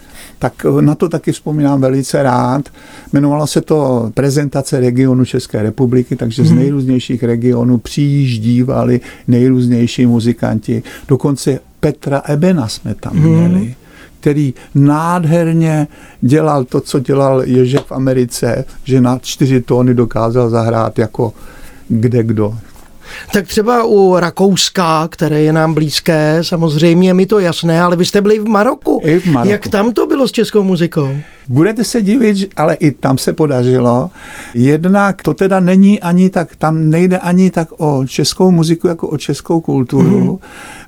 tak 0.43 0.67
na 0.81 0.95
to 0.95 1.09
taky 1.09 1.33
vzpomínám 1.33 1.81
velice 1.81 2.23
rád. 2.23 2.69
Jmenovalo 3.13 3.47
se 3.47 3.61
to 3.61 4.11
prezentace 4.15 4.81
regionu 4.81 5.25
České 5.25 5.63
republiky, 5.63 6.17
takže 6.17 6.45
z 6.45 6.51
mhm. 6.51 6.59
nejrůznějších 6.59 7.23
regionů 7.23 7.79
přijíždívali 7.79 9.01
nejrůznější 9.29 10.07
muzikanti. 10.07 10.83
Dokonce 11.09 11.61
Petra 11.81 12.23
Ebena 12.27 12.69
jsme 12.69 12.95
tam 12.95 13.17
mhm. 13.17 13.29
měli 13.29 13.75
který 14.21 14.55
nádherně 14.75 15.89
dělal 16.21 16.65
to, 16.65 16.81
co 16.81 16.99
dělal 16.99 17.43
Ježek 17.43 17.87
v 17.87 17.93
Americe, 17.93 18.65
že 18.85 19.01
na 19.01 19.19
čtyři 19.19 19.61
tóny 19.61 19.95
dokázal 19.95 20.51
zahrát 20.51 20.99
jako 20.99 21.33
kde 21.89 22.23
kdo. 22.23 22.55
Tak 23.33 23.47
třeba 23.47 23.85
u 23.85 24.17
Rakouska, 24.17 25.09
které 25.09 25.41
je 25.41 25.53
nám 25.53 25.75
blízké, 25.75 26.39
samozřejmě 26.43 27.15
mi 27.15 27.27
to 27.27 27.39
jasné, 27.39 27.83
ale 27.83 27.97
vy 27.97 28.05
jste 28.05 28.21
byli 28.21 28.39
v 28.39 28.47
Maroku. 28.47 29.01
I 29.05 29.21
v 29.21 29.27
Maroku. 29.27 29.53
Jak 29.53 29.69
tam 29.69 29.93
to 29.93 30.07
bylo 30.07 30.29
s 30.29 30.33
českou 30.33 30.63
muzikou? 30.63 31.17
Budete 31.49 31.85
se 31.85 32.03
divit, 32.03 32.51
ale 32.57 32.75
i 32.75 32.91
tam 32.91 33.19
se 33.19 33.33
podařilo. 33.33 34.11
Jednak 34.55 35.23
to 35.23 35.35
teda 35.35 35.61
není 35.61 36.01
ani 36.01 36.31
tak, 36.31 36.57
tam 36.57 36.91
nejde 36.91 37.19
ani 37.19 37.51
tak 37.51 37.69
o 37.77 38.07
českou 38.07 38.51
muziku, 38.51 38.89
jako 38.89 39.09
o 39.09 39.19
českou 39.19 39.61
kulturu. 39.61 40.41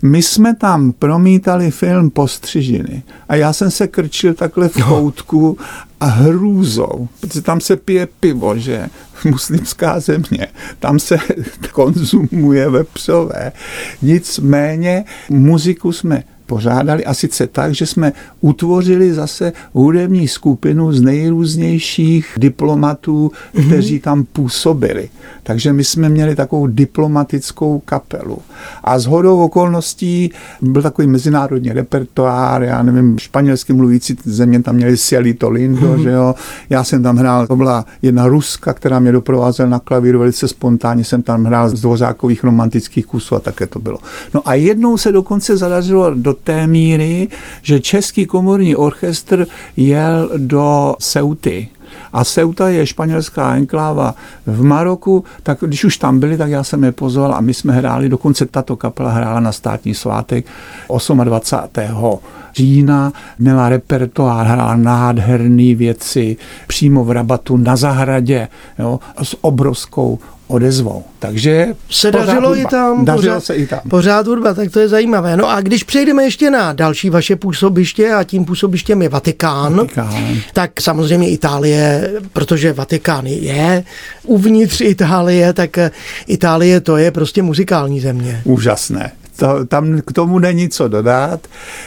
Mm. 0.02 0.10
My 0.10 0.22
jsme 0.22 0.54
tam 0.54 0.92
promítali 0.92 1.70
film 1.70 2.10
Postřižiny 2.10 3.02
a 3.28 3.34
já 3.34 3.52
jsem 3.52 3.70
se 3.70 3.86
krčil 3.86 4.34
takhle 4.34 4.68
v 4.68 4.84
koutku 4.88 5.58
a 6.00 6.06
hrůzou, 6.06 7.08
protože 7.20 7.42
tam 7.42 7.60
se 7.60 7.76
pije 7.76 8.08
pivo, 8.20 8.58
že 8.58 8.88
muslimská 9.24 10.00
země, 10.00 10.46
tam 10.78 10.98
se 10.98 11.18
konzumuje 11.72 12.70
vepřové. 12.70 13.52
Nicméně 14.02 15.04
muziku 15.30 15.92
jsme 15.92 16.24
pořádali 16.46 17.04
a 17.04 17.14
sice 17.14 17.46
tak, 17.46 17.74
že 17.74 17.86
jsme 17.86 18.12
utvořili 18.40 19.14
zase 19.14 19.52
hudební 19.72 20.28
skupinu 20.28 20.92
z 20.92 21.00
nejrůznějších 21.00 22.32
diplomatů, 22.36 23.30
mhm. 23.54 23.66
kteří 23.66 24.00
tam 24.00 24.24
působili. 24.24 25.08
Takže 25.42 25.72
my 25.72 25.84
jsme 25.84 26.08
měli 26.08 26.36
takovou 26.36 26.66
diplomatickou 26.66 27.78
kapelu. 27.78 28.38
A 28.84 28.98
z 28.98 29.06
hodou 29.06 29.44
okolností 29.44 30.30
byl 30.62 30.82
takový 30.82 31.08
mezinárodní 31.08 31.72
repertoár, 31.72 32.62
já 32.62 32.82
nevím, 32.82 33.18
španělsky 33.18 33.72
mluvící 33.72 34.16
země 34.24 34.62
tam 34.62 34.76
měli 34.76 34.96
Cielito 34.96 35.50
Lindo, 35.50 35.80
mm-hmm. 35.80 36.02
že 36.02 36.10
jo. 36.10 36.34
Já 36.70 36.84
jsem 36.84 37.02
tam 37.02 37.16
hrál, 37.16 37.46
to 37.46 37.56
byla 37.56 37.84
jedna 38.02 38.26
Ruska, 38.26 38.72
která 38.72 38.98
mě 38.98 39.12
doprovázela 39.12 39.68
na 39.68 39.78
klavíru 39.78 40.18
velice 40.18 40.48
spontánně, 40.48 41.04
jsem 41.04 41.22
tam 41.22 41.44
hrál 41.44 41.68
z 41.68 41.80
dvořákových 41.80 42.44
romantických 42.44 43.06
kusů 43.06 43.34
a 43.34 43.40
také 43.40 43.66
to 43.66 43.78
bylo. 43.78 43.98
No 44.34 44.48
a 44.48 44.54
jednou 44.54 44.96
se 44.98 45.12
dokonce 45.12 45.56
zadařilo 45.56 46.14
do 46.14 46.33
té 46.34 46.66
míry, 46.66 47.28
že 47.62 47.80
Český 47.80 48.26
komorní 48.26 48.76
orchestr 48.76 49.46
jel 49.76 50.30
do 50.36 50.94
Seuty 50.98 51.68
a 52.12 52.24
Ceuta 52.24 52.68
je 52.68 52.86
španělská 52.86 53.54
enkláva 53.54 54.14
v 54.46 54.62
Maroku, 54.62 55.24
tak 55.42 55.58
když 55.60 55.84
už 55.84 55.96
tam 55.96 56.20
byli, 56.20 56.36
tak 56.36 56.50
já 56.50 56.64
jsem 56.64 56.84
je 56.84 56.92
pozval 56.92 57.34
a 57.34 57.40
my 57.40 57.54
jsme 57.54 57.72
hráli, 57.72 58.08
dokonce 58.08 58.46
tato 58.46 58.76
kapela 58.76 59.10
hrála 59.10 59.40
na 59.40 59.52
státní 59.52 59.94
svátek 59.94 60.46
28. 61.24 62.18
října, 62.54 63.12
měla 63.38 63.68
repertoár, 63.68 64.46
hrála 64.46 64.76
nádherné 64.76 65.74
věci 65.74 66.36
přímo 66.66 67.04
v 67.04 67.10
Rabatu 67.10 67.56
na 67.56 67.76
zahradě 67.76 68.48
jo, 68.78 69.00
s 69.22 69.36
obrovskou 69.40 70.18
odezvou. 70.46 71.04
Takže 71.18 71.66
se 71.90 72.12
dařilo 72.12 72.48
hudba. 72.48 72.56
i 72.56 72.66
tam. 72.66 73.04
Dařilo 73.04 73.34
pořád, 73.34 73.44
se 73.44 73.54
i 73.54 73.66
tam. 73.66 73.80
Pořád 73.88 74.26
hudba, 74.26 74.54
tak 74.54 74.70
to 74.70 74.80
je 74.80 74.88
zajímavé. 74.88 75.36
No 75.36 75.50
a 75.50 75.60
když 75.60 75.84
přejdeme 75.84 76.24
ještě 76.24 76.50
na 76.50 76.72
další 76.72 77.10
vaše 77.10 77.36
působiště 77.36 78.12
a 78.12 78.24
tím 78.24 78.44
působištěm 78.44 79.02
je 79.02 79.08
Vatikán, 79.08 79.74
Vatikán. 79.76 80.36
tak 80.52 80.80
samozřejmě 80.80 81.30
Itálie, 81.30 82.12
protože 82.32 82.72
Vatikán 82.72 83.26
je 83.26 83.84
uvnitř 84.22 84.80
Itálie, 84.80 85.52
tak 85.52 85.78
Itálie 86.26 86.80
to 86.80 86.96
je 86.96 87.10
prostě 87.10 87.42
muzikální 87.42 88.00
země. 88.00 88.40
Úžasné. 88.44 89.12
To, 89.36 89.64
tam 89.64 90.00
k 90.06 90.12
tomu 90.12 90.38
není 90.38 90.68
co 90.68 90.88
dodat. 90.88 91.40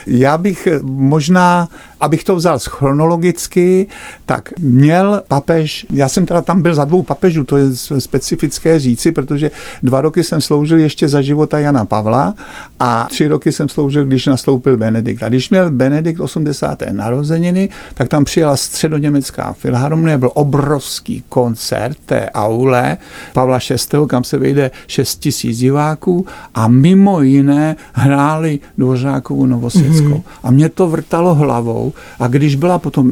Já 0.08 0.38
bych 0.38 0.68
možná 0.84 1.68
abych 2.00 2.24
to 2.24 2.36
vzal 2.36 2.60
chronologicky, 2.68 3.88
tak 4.26 4.50
měl 4.60 5.24
papež, 5.28 5.86
já 5.90 6.10
jsem 6.10 6.26
teda 6.26 6.42
tam 6.42 6.62
byl 6.62 6.76
za 6.76 6.86
dvou 6.86 7.04
papežů, 7.04 7.44
to 7.44 7.58
je 7.58 7.66
specifické 8.00 8.80
říci, 8.80 9.12
protože 9.12 9.52
dva 9.84 10.02
roky 10.02 10.24
jsem 10.24 10.42
sloužil 10.42 10.78
ještě 10.78 11.08
za 11.08 11.22
života 11.22 11.60
Jana 11.60 11.86
Pavla 11.86 12.34
a 12.80 13.08
tři 13.10 13.28
roky 13.28 13.52
jsem 13.52 13.70
sloužil, 13.70 14.06
když 14.06 14.26
nastoupil 14.26 14.78
Benedikt. 14.78 15.24
A 15.24 15.30
když 15.30 15.50
měl 15.50 15.72
Benedikt 15.72 16.20
80. 16.20 16.84
narozeniny, 16.92 17.70
tak 17.94 18.08
tam 18.08 18.26
přijela 18.26 18.58
středoněmecká 18.58 19.54
filharmonie, 19.54 20.18
byl 20.18 20.32
obrovský 20.34 21.24
koncert 21.30 21.98
té 22.06 22.30
aule 22.30 22.98
Pavla 23.34 23.60
VI., 23.70 23.98
kam 24.08 24.24
se 24.24 24.38
vejde 24.38 24.72
6 24.88 25.16
tisíc 25.16 25.58
diváků 25.58 26.26
a 26.56 26.68
mimo 26.68 27.22
jiné 27.22 27.76
hráli 27.94 28.60
Dvořákovu 28.78 29.46
Novosvětskou. 29.46 30.08
Mm-hmm. 30.08 30.24
A 30.44 30.52
mě 30.52 30.70
to 30.70 30.88
vrtalo 30.88 31.36
hlavou 31.36 31.87
a 32.20 32.28
když 32.28 32.56
byla 32.56 32.80
potom 32.80 33.12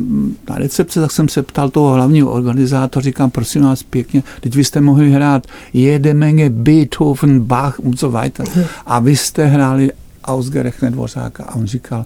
na 0.49 0.57
recepce, 0.57 1.01
tak 1.01 1.11
jsem 1.11 1.29
se 1.29 1.43
ptal 1.43 1.69
toho 1.69 1.93
hlavního 1.93 2.31
organizátora, 2.31 3.03
říkám, 3.03 3.31
prosím 3.31 3.63
vás 3.63 3.83
pěkně, 3.83 4.23
teď 4.41 4.55
vy 4.55 4.63
jste 4.63 4.81
mohli 4.81 5.11
hrát 5.11 5.47
jede 5.73 6.13
Menge 6.13 6.49
Beethoven, 6.49 7.39
Bach 7.39 7.79
und 7.79 7.99
so 7.99 8.17
weiter. 8.17 8.47
A 8.85 8.99
vy 8.99 9.15
jste 9.15 9.45
hráli 9.45 9.91
Ausgerechnet 10.25 10.93
Dvořáka. 10.93 11.43
A 11.43 11.55
on 11.55 11.65
říkal, 11.65 12.05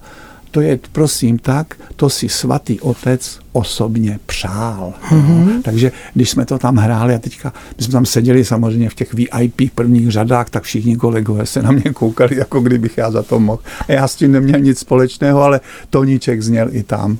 to 0.51 0.61
je, 0.61 0.79
prosím, 0.91 1.39
tak, 1.39 1.75
to 1.95 2.09
si 2.09 2.29
svatý 2.29 2.79
otec 2.79 3.39
osobně 3.51 4.19
přál. 4.25 4.93
Mm-hmm. 5.09 5.61
Takže 5.61 5.91
když 6.13 6.29
jsme 6.29 6.45
to 6.45 6.57
tam 6.57 6.77
hráli 6.77 7.15
a 7.15 7.19
teďka, 7.19 7.53
my 7.77 7.83
jsme 7.83 7.91
tam 7.91 8.05
seděli 8.05 8.45
samozřejmě 8.45 8.89
v 8.89 8.95
těch 8.95 9.13
VIP 9.13 9.73
prvních 9.75 10.11
řadách, 10.11 10.49
tak 10.49 10.63
všichni 10.63 10.95
kolegové 10.95 11.45
se 11.45 11.61
na 11.61 11.71
mě 11.71 11.93
koukali, 11.93 12.37
jako 12.37 12.59
kdybych 12.59 12.97
já 12.97 13.11
za 13.11 13.23
to 13.23 13.39
mohl. 13.39 13.61
A 13.87 13.91
já 13.91 14.07
s 14.07 14.15
tím 14.15 14.31
neměl 14.31 14.59
nic 14.59 14.79
společného, 14.79 15.41
ale 15.41 15.61
Toníček 15.89 16.41
zněl 16.41 16.67
i 16.71 16.83
tam. 16.83 17.17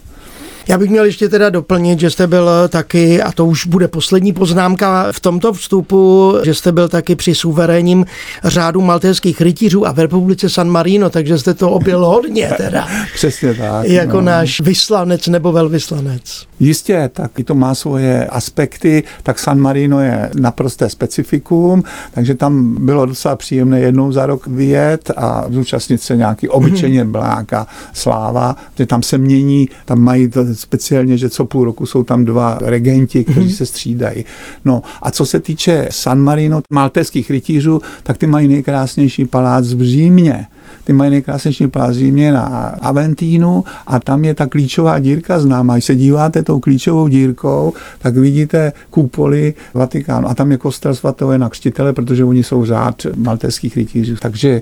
Já 0.69 0.77
bych 0.77 0.89
měl 0.89 1.05
ještě 1.05 1.29
teda 1.29 1.49
doplnit, 1.49 1.99
že 1.99 2.09
jste 2.09 2.27
byl 2.27 2.49
taky, 2.69 3.21
a 3.21 3.31
to 3.31 3.45
už 3.45 3.65
bude 3.65 3.87
poslední 3.87 4.33
poznámka 4.33 5.07
v 5.11 5.19
tomto 5.19 5.53
vstupu, 5.53 6.33
že 6.43 6.53
jste 6.53 6.71
byl 6.71 6.89
taky 6.89 7.15
při 7.15 7.35
suverénním 7.35 8.05
řádu 8.43 8.81
maltéských 8.81 9.41
rytířů 9.41 9.87
a 9.87 9.91
v 9.91 9.99
republice 9.99 10.49
San 10.49 10.69
Marino, 10.69 11.09
takže 11.09 11.37
jste 11.37 11.53
to 11.53 11.69
objel 11.69 12.05
hodně 12.05 12.51
teda. 12.57 12.87
Přesně 13.13 13.53
tak. 13.53 13.87
Jako 13.87 14.15
no. 14.15 14.21
náš 14.21 14.61
vyslanec 14.61 15.27
nebo 15.27 15.51
velvyslanec. 15.51 16.45
Jistě, 16.59 17.09
tak 17.13 17.39
i 17.39 17.43
to 17.43 17.55
má 17.55 17.75
svoje 17.75 18.25
aspekty, 18.25 19.03
tak 19.23 19.39
San 19.39 19.59
Marino 19.59 19.99
je 19.99 20.29
naprosté 20.39 20.89
specifikum, 20.89 21.83
takže 22.13 22.35
tam 22.35 22.85
bylo 22.85 23.05
docela 23.05 23.35
příjemné 23.35 23.79
jednou 23.79 24.11
za 24.11 24.25
rok 24.25 24.47
vyjet 24.47 25.11
a 25.17 25.45
zúčastnit 25.49 26.01
se 26.01 26.15
nějaký 26.15 26.49
obyčejně 26.49 27.05
bláka 27.05 27.67
sláva, 27.93 28.55
že 28.77 28.85
tam 28.85 29.03
se 29.03 29.17
mění, 29.17 29.69
tam 29.85 29.99
mají 29.99 30.29
to 30.29 30.58
speciálně, 30.59 31.17
že 31.17 31.29
co 31.29 31.45
půl 31.45 31.65
roku 31.65 31.85
jsou 31.85 32.03
tam 32.03 32.25
dva 32.25 32.57
regenti, 32.61 33.23
kteří 33.23 33.39
mm-hmm. 33.39 33.57
se 33.57 33.65
střídají. 33.65 34.25
No 34.65 34.81
a 35.01 35.11
co 35.11 35.25
se 35.25 35.39
týče 35.39 35.87
San 35.91 36.19
Marino, 36.19 36.61
maltéských 36.71 37.29
rytířů, 37.29 37.81
tak 38.03 38.17
ty 38.17 38.27
mají 38.27 38.47
nejkrásnější 38.47 39.25
palác 39.25 39.73
v 39.73 39.81
Římě 39.81 40.47
ty 40.83 40.93
mají 40.93 41.11
nejkrásnější 41.11 41.67
palác 41.67 41.95
Římě 41.95 42.31
na 42.31 42.45
Aventínu 42.81 43.63
a 43.87 43.99
tam 43.99 44.25
je 44.25 44.33
ta 44.33 44.45
klíčová 44.45 44.99
dírka 44.99 45.39
známá. 45.39 45.73
Když 45.73 45.85
se 45.85 45.95
díváte 45.95 46.43
tou 46.43 46.59
klíčovou 46.59 47.07
dírkou, 47.07 47.73
tak 47.99 48.17
vidíte 48.17 48.73
kupoly 48.89 49.53
Vatikánu 49.73 50.29
a 50.29 50.35
tam 50.35 50.51
je 50.51 50.57
kostel 50.57 50.95
svatého 50.95 51.31
Jana 51.31 51.49
Křtitele, 51.49 51.93
protože 51.93 52.23
oni 52.23 52.43
jsou 52.43 52.65
řád 52.65 52.95
maltéských 53.15 53.77
rytířů. 53.77 54.15
Takže 54.21 54.61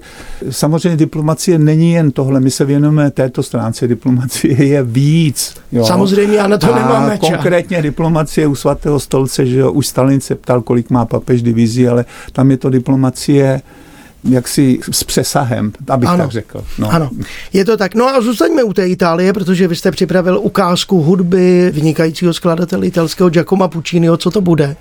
samozřejmě 0.49 0.97
diplomacie 0.97 1.59
není 1.59 1.91
jen 1.91 2.11
tohle, 2.11 2.39
my 2.39 2.51
se 2.51 2.65
věnujeme 2.65 3.11
této 3.11 3.43
stránce, 3.43 3.87
diplomacie 3.87 4.65
je 4.65 4.83
víc. 4.83 5.55
Jo. 5.71 5.85
Samozřejmě, 5.85 6.37
já 6.37 6.47
na 6.47 6.57
to 6.57 6.73
a 6.73 6.79
nemáme 6.79 7.17
čas. 7.17 7.29
Konkrétně 7.29 7.81
diplomacie 7.81 8.47
u 8.47 8.55
svatého 8.55 8.99
stolce, 8.99 9.45
že 9.45 9.59
jo, 9.59 9.71
už 9.71 9.87
Stalin 9.87 10.21
se 10.21 10.35
ptal, 10.35 10.61
kolik 10.61 10.89
má 10.89 11.05
papež 11.05 11.41
divizí, 11.41 11.87
ale 11.87 12.05
tam 12.31 12.51
je 12.51 12.57
to 12.57 12.69
diplomacie 12.69 13.61
jaksi 14.29 14.79
s 14.91 15.03
přesahem, 15.03 15.71
abych 15.87 16.09
ano. 16.09 16.23
tak 16.23 16.31
řekl. 16.31 16.63
No. 16.77 16.91
Ano, 16.91 17.09
je 17.53 17.65
to 17.65 17.77
tak. 17.77 17.95
No 17.95 18.07
a 18.07 18.21
zůstaňme 18.21 18.63
u 18.63 18.73
té 18.73 18.87
Itálie, 18.87 19.33
protože 19.33 19.67
vy 19.67 19.75
jste 19.75 19.91
připravil 19.91 20.39
ukázku 20.39 21.01
hudby 21.01 21.71
vynikajícího 21.73 22.33
skladatele 22.33 22.87
italského 22.87 23.29
Giacomo 23.29 23.67
Pucciniho. 23.67 24.17
Co 24.17 24.31
to 24.31 24.41
bude? 24.41 24.75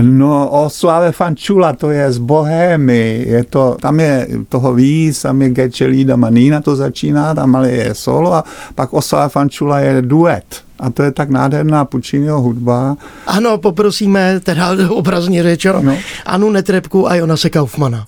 No, 0.00 0.48
o 0.50 0.70
Suave 0.70 1.12
Fanciulla, 1.12 1.72
to 1.72 1.90
je 1.90 2.12
z 2.12 2.18
Bohémy, 2.18 3.24
je 3.26 3.44
to, 3.44 3.76
tam 3.80 4.00
je 4.00 4.28
toho 4.48 4.74
víc, 4.74 5.22
tam 5.22 5.42
je 5.42 5.50
Geccelida 5.50 6.16
Manina, 6.16 6.60
to 6.60 6.76
začíná, 6.76 7.34
tam 7.34 7.56
ale 7.56 7.70
je 7.70 7.94
solo 7.94 8.34
a 8.34 8.44
pak 8.74 8.92
o 8.92 9.02
Suave 9.02 9.28
Fanciulla 9.28 9.80
je 9.80 10.02
duet. 10.02 10.44
A 10.80 10.90
to 10.90 11.02
je 11.02 11.12
tak 11.12 11.30
nádherná 11.30 11.84
Pucciniho 11.84 12.40
hudba. 12.40 12.96
Ano, 13.26 13.58
poprosíme, 13.58 14.40
teda 14.40 14.76
obrazně 14.90 15.42
řečeno, 15.42 15.82
no. 15.82 15.96
Anu 16.26 16.50
Netrebku 16.50 17.08
a 17.08 17.14
Jonase 17.14 17.50
Kaufmana. 17.50 18.04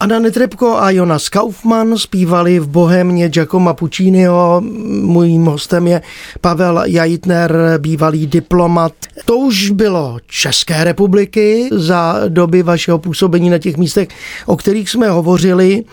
Anna 0.00 0.18
Netrebko 0.18 0.76
a 0.76 0.90
Jonas 0.90 1.28
Kaufmann 1.28 1.98
zpívali 1.98 2.58
v 2.58 2.68
Bohemě 2.68 3.28
Giacomo 3.28 3.74
Pucciniho. 3.74 4.60
Mým 4.60 5.44
hostem 5.44 5.86
je 5.86 6.02
Pavel 6.40 6.82
Jajitner, 6.84 7.52
bývalý 7.78 8.26
diplomat. 8.26 8.92
To 9.24 9.36
už 9.36 9.70
bylo 9.70 10.18
České 10.26 10.84
republiky 10.84 11.68
za 11.72 12.20
doby 12.28 12.62
vašeho 12.62 12.98
působení 12.98 13.50
na 13.50 13.58
těch 13.58 13.76
místech, 13.76 14.08
o 14.46 14.56
kterých 14.56 14.90
jsme 14.90 15.08
hovořili. 15.08 15.84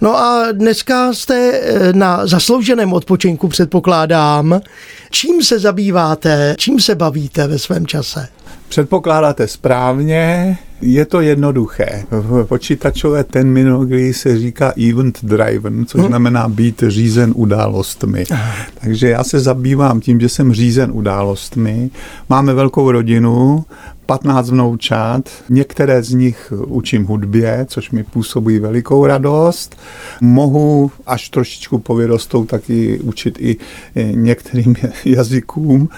No 0.00 0.16
a 0.16 0.52
dneska 0.52 1.12
jste 1.12 1.52
eh, 1.52 1.92
na 1.92 2.26
zaslouženém 2.26 2.92
odpočinku, 2.92 3.48
předpokládám. 3.48 4.60
Čím 5.10 5.42
se 5.42 5.58
zabýváte, 5.58 6.54
čím 6.58 6.80
se 6.80 6.94
bavíte 6.94 7.46
ve 7.46 7.58
svém 7.58 7.86
čase? 7.86 8.28
Předpokládáte 8.68 9.48
správně, 9.48 10.58
je 10.80 11.04
to 11.04 11.20
jednoduché. 11.20 12.04
V 12.10 12.44
počítačové 12.44 13.24
terminologii 13.24 14.12
se 14.12 14.38
říká 14.38 14.72
event 14.90 15.18
driven, 15.22 15.86
což 15.86 16.00
hm. 16.00 16.06
znamená 16.06 16.48
být 16.48 16.82
řízen 16.88 17.32
událostmi. 17.36 18.24
Takže 18.80 19.08
já 19.08 19.24
se 19.24 19.40
zabývám 19.40 20.00
tím, 20.00 20.20
že 20.20 20.28
jsem 20.28 20.54
řízen 20.54 20.90
událostmi. 20.92 21.90
Máme 22.28 22.54
velkou 22.54 22.90
rodinu, 22.90 23.64
15 24.06 24.50
vnoučat, 24.50 25.30
některé 25.50 26.02
z 26.02 26.10
nich 26.10 26.52
učím 26.66 27.04
hudbě, 27.04 27.66
což 27.68 27.90
mi 27.90 28.04
působí 28.04 28.58
velikou 28.58 29.06
radost. 29.06 29.76
Mohu 30.20 30.90
až 31.06 31.28
trošičku 31.28 31.78
povědostou 31.78 32.44
taky 32.44 32.98
učit 32.98 33.38
i 33.40 33.56
některým 34.14 34.74
jazykům 35.04 35.88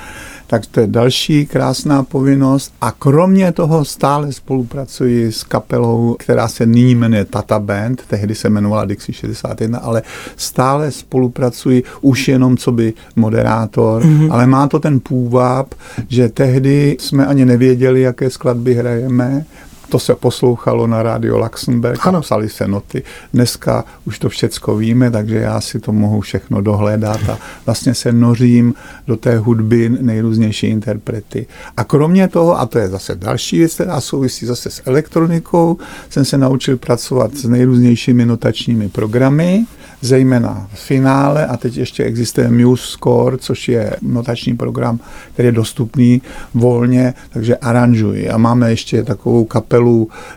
tak 0.47 0.67
to 0.67 0.81
je 0.81 0.87
další 0.87 1.47
krásná 1.47 2.03
povinnost. 2.03 2.73
A 2.81 2.93
kromě 2.93 3.53
toho 3.53 3.85
stále 3.85 4.33
spolupracuji 4.33 5.33
s 5.33 5.45
kapelou, 5.45 6.17
která 6.19 6.49
se 6.49 6.67
nyní 6.67 6.95
jmenuje 6.95 7.25
Tata 7.25 7.59
Band, 7.59 8.03
tehdy 8.09 8.35
se 8.35 8.49
jmenovala 8.49 8.85
Dixie 8.85 9.15
61, 9.15 9.79
ale 9.79 10.03
stále 10.37 10.91
spolupracuji 10.91 11.83
už 12.01 12.29
jenom 12.29 12.57
co 12.57 12.73
by 12.73 12.93
moderátor, 13.17 14.03
mm-hmm. 14.03 14.33
ale 14.33 14.47
má 14.47 14.69
to 14.69 14.79
ten 14.79 15.01
půvab, 15.01 15.75
že 16.09 16.29
tehdy 16.29 16.97
jsme 17.01 17.27
ani 17.27 17.45
nevěděli, 17.45 18.01
jaké 18.01 18.31
skladby 18.31 18.75
hrajeme, 18.75 19.45
to 19.89 19.99
se 19.99 20.15
poslouchalo 20.15 20.87
na 20.87 21.03
rádio 21.03 21.39
Luxemburg 21.39 22.07
ano. 22.07 22.19
a 22.19 22.21
psali 22.21 22.49
se 22.49 22.69
noty. 22.69 23.03
Dneska 23.33 23.85
už 24.05 24.19
to 24.19 24.29
všecko 24.29 24.77
víme, 24.77 25.11
takže 25.11 25.37
já 25.37 25.61
si 25.61 25.81
to 25.81 25.93
mohu 25.93 26.21
všechno 26.21 26.61
dohledat 26.61 27.29
a 27.29 27.39
vlastně 27.67 27.95
se 27.95 28.13
nořím 28.13 28.75
do 29.07 29.17
té 29.17 29.39
hudby 29.39 29.89
nejrůznější 30.01 30.67
interprety. 30.67 31.47
A 31.77 31.85
kromě 31.85 32.29
toho, 32.29 32.61
a 32.61 32.67
to 32.67 32.79
je 32.79 32.89
zase 32.89 33.15
další 33.15 33.59
věc, 33.59 33.75
která 33.75 34.01
souvisí 34.01 34.47
zase 34.47 34.71
s 34.71 34.83
elektronikou, 34.87 35.79
jsem 36.11 36.25
se 36.25 36.39
naučil 36.39 36.77
pracovat 36.77 37.35
s 37.35 37.45
nejrůznějšími 37.45 38.27
notačními 38.27 38.89
programy, 38.89 39.67
zejména 40.01 40.69
v 40.75 40.81
finále 40.81 41.47
a 41.47 41.57
teď 41.57 41.77
ještě 41.77 42.05
existuje 42.05 42.51
Muse 42.51 42.87
Score, 42.87 43.39
což 43.39 43.69
je 43.69 43.97
notační 44.03 44.57
program, 44.57 45.01
který 45.33 45.47
je 45.47 45.53
dostupný 45.53 46.23
volně, 46.55 47.15
takže 47.31 47.57
aranžuji. 47.57 48.31
A 48.31 48.39
máme 48.39 48.71
ještě 48.71 49.03
takovou 49.03 49.45
kapelu 49.45 49.76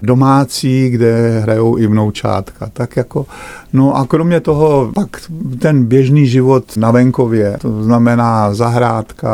domácí, 0.02 0.90
kde 0.90 1.40
hrajou 1.40 1.78
i 1.78 1.88
vnoučátka. 1.88 2.70
Tak 2.74 2.98
jako, 2.98 3.26
no 3.74 3.96
a 3.96 4.06
kromě 4.06 4.40
toho 4.40 4.92
pak 4.96 5.22
ten 5.60 5.86
běžný 5.86 6.28
život 6.28 6.78
na 6.78 6.92
venkově, 6.92 7.58
to 7.62 7.84
znamená 7.84 8.54
zahrádka 8.54 9.30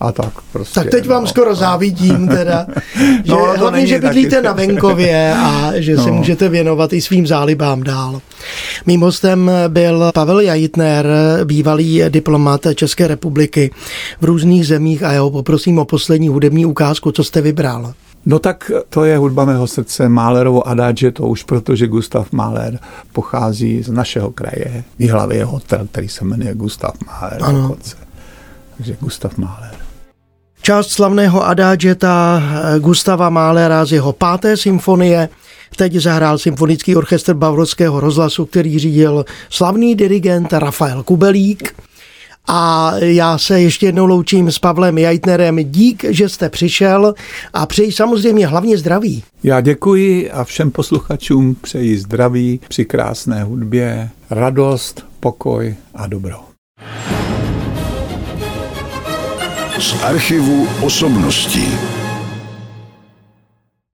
a 0.00 0.12
tak 0.12 0.32
prostě. 0.52 0.80
Tak 0.80 0.90
teď 0.90 1.08
vám 1.08 1.22
no. 1.22 1.28
skoro 1.28 1.54
závidím 1.54 2.28
teda, 2.38 2.66
že 3.24 3.32
no, 3.32 3.54
hlavně, 3.58 3.86
že 3.86 4.00
bydlíte 4.00 4.30
taky. 4.30 4.44
na 4.46 4.52
venkově 4.52 5.34
a 5.36 5.72
že 5.74 5.96
no. 5.96 6.04
se 6.04 6.10
můžete 6.10 6.48
věnovat 6.48 6.92
i 6.92 7.00
svým 7.00 7.26
zálibám 7.26 7.82
dál. 7.82 8.20
Mým 8.86 9.00
hostem 9.00 9.50
byl 9.68 10.10
Pavel 10.14 10.40
Jajitner, 10.40 11.06
bývalý 11.44 12.02
diplomat 12.08 12.66
České 12.74 13.08
republiky 13.08 13.70
v 14.20 14.24
různých 14.24 14.66
zemích 14.66 15.02
a 15.02 15.12
já 15.12 15.22
ho 15.22 15.30
poprosím 15.30 15.78
o 15.78 15.84
poslední 15.84 16.28
hudební 16.28 16.66
ukázku, 16.66 17.12
co 17.12 17.24
jste 17.24 17.40
vybral. 17.40 17.92
No 18.26 18.38
tak 18.38 18.70
to 18.88 19.04
je 19.04 19.18
hudba 19.18 19.44
mého 19.44 19.66
srdce, 19.66 20.08
Málerovo 20.08 20.68
Adagio, 20.68 21.12
to 21.12 21.22
už 21.22 21.42
protože 21.42 21.86
Gustav 21.86 22.32
Mahler 22.32 22.78
pochází 23.12 23.82
z 23.82 23.88
našeho 23.88 24.30
kraje. 24.30 24.84
V 24.98 25.10
hlavě 25.10 25.38
je 25.38 25.44
hotel, 25.44 25.86
který 25.90 26.08
se 26.08 26.24
jmenuje 26.24 26.54
Gustav 26.54 26.94
Mahler. 27.06 27.38
Ano. 27.42 27.76
Takže 28.76 28.96
Gustav 29.00 29.38
Mahler. 29.38 29.70
Část 30.62 30.88
slavného 30.88 31.46
adážeta 31.46 32.42
Gustava 32.78 33.30
Mahlera 33.30 33.84
z 33.84 33.92
jeho 33.92 34.12
páté 34.12 34.56
symfonie 34.56 35.28
Teď 35.76 35.92
zahrál 35.92 36.38
symfonický 36.38 36.96
orchestr 36.96 37.34
Bavorského 37.34 38.00
rozhlasu, 38.00 38.46
který 38.46 38.78
řídil 38.78 39.24
slavný 39.50 39.94
dirigent 39.94 40.52
Rafael 40.52 41.02
Kubelík. 41.02 41.74
A 42.48 42.92
já 42.98 43.38
se 43.38 43.60
ještě 43.60 43.86
jednou 43.86 44.06
loučím 44.06 44.52
s 44.52 44.58
Pavlem 44.58 44.98
Jajtnerem. 44.98 45.56
Dík, 45.58 46.04
že 46.08 46.28
jste 46.28 46.48
přišel 46.48 47.14
a 47.52 47.66
přeji 47.66 47.92
samozřejmě 47.92 48.46
hlavně 48.46 48.78
zdraví. 48.78 49.22
Já 49.44 49.60
děkuji 49.60 50.30
a 50.30 50.44
všem 50.44 50.70
posluchačům 50.70 51.54
přeji 51.54 51.98
zdraví 51.98 52.60
při 52.68 52.84
krásné 52.84 53.44
hudbě, 53.44 54.10
radost, 54.30 55.06
pokoj 55.20 55.74
a 55.94 56.06
dobro. 56.06 56.36
Z 59.78 60.02
archivu 60.02 60.68
osobností. 60.82 61.68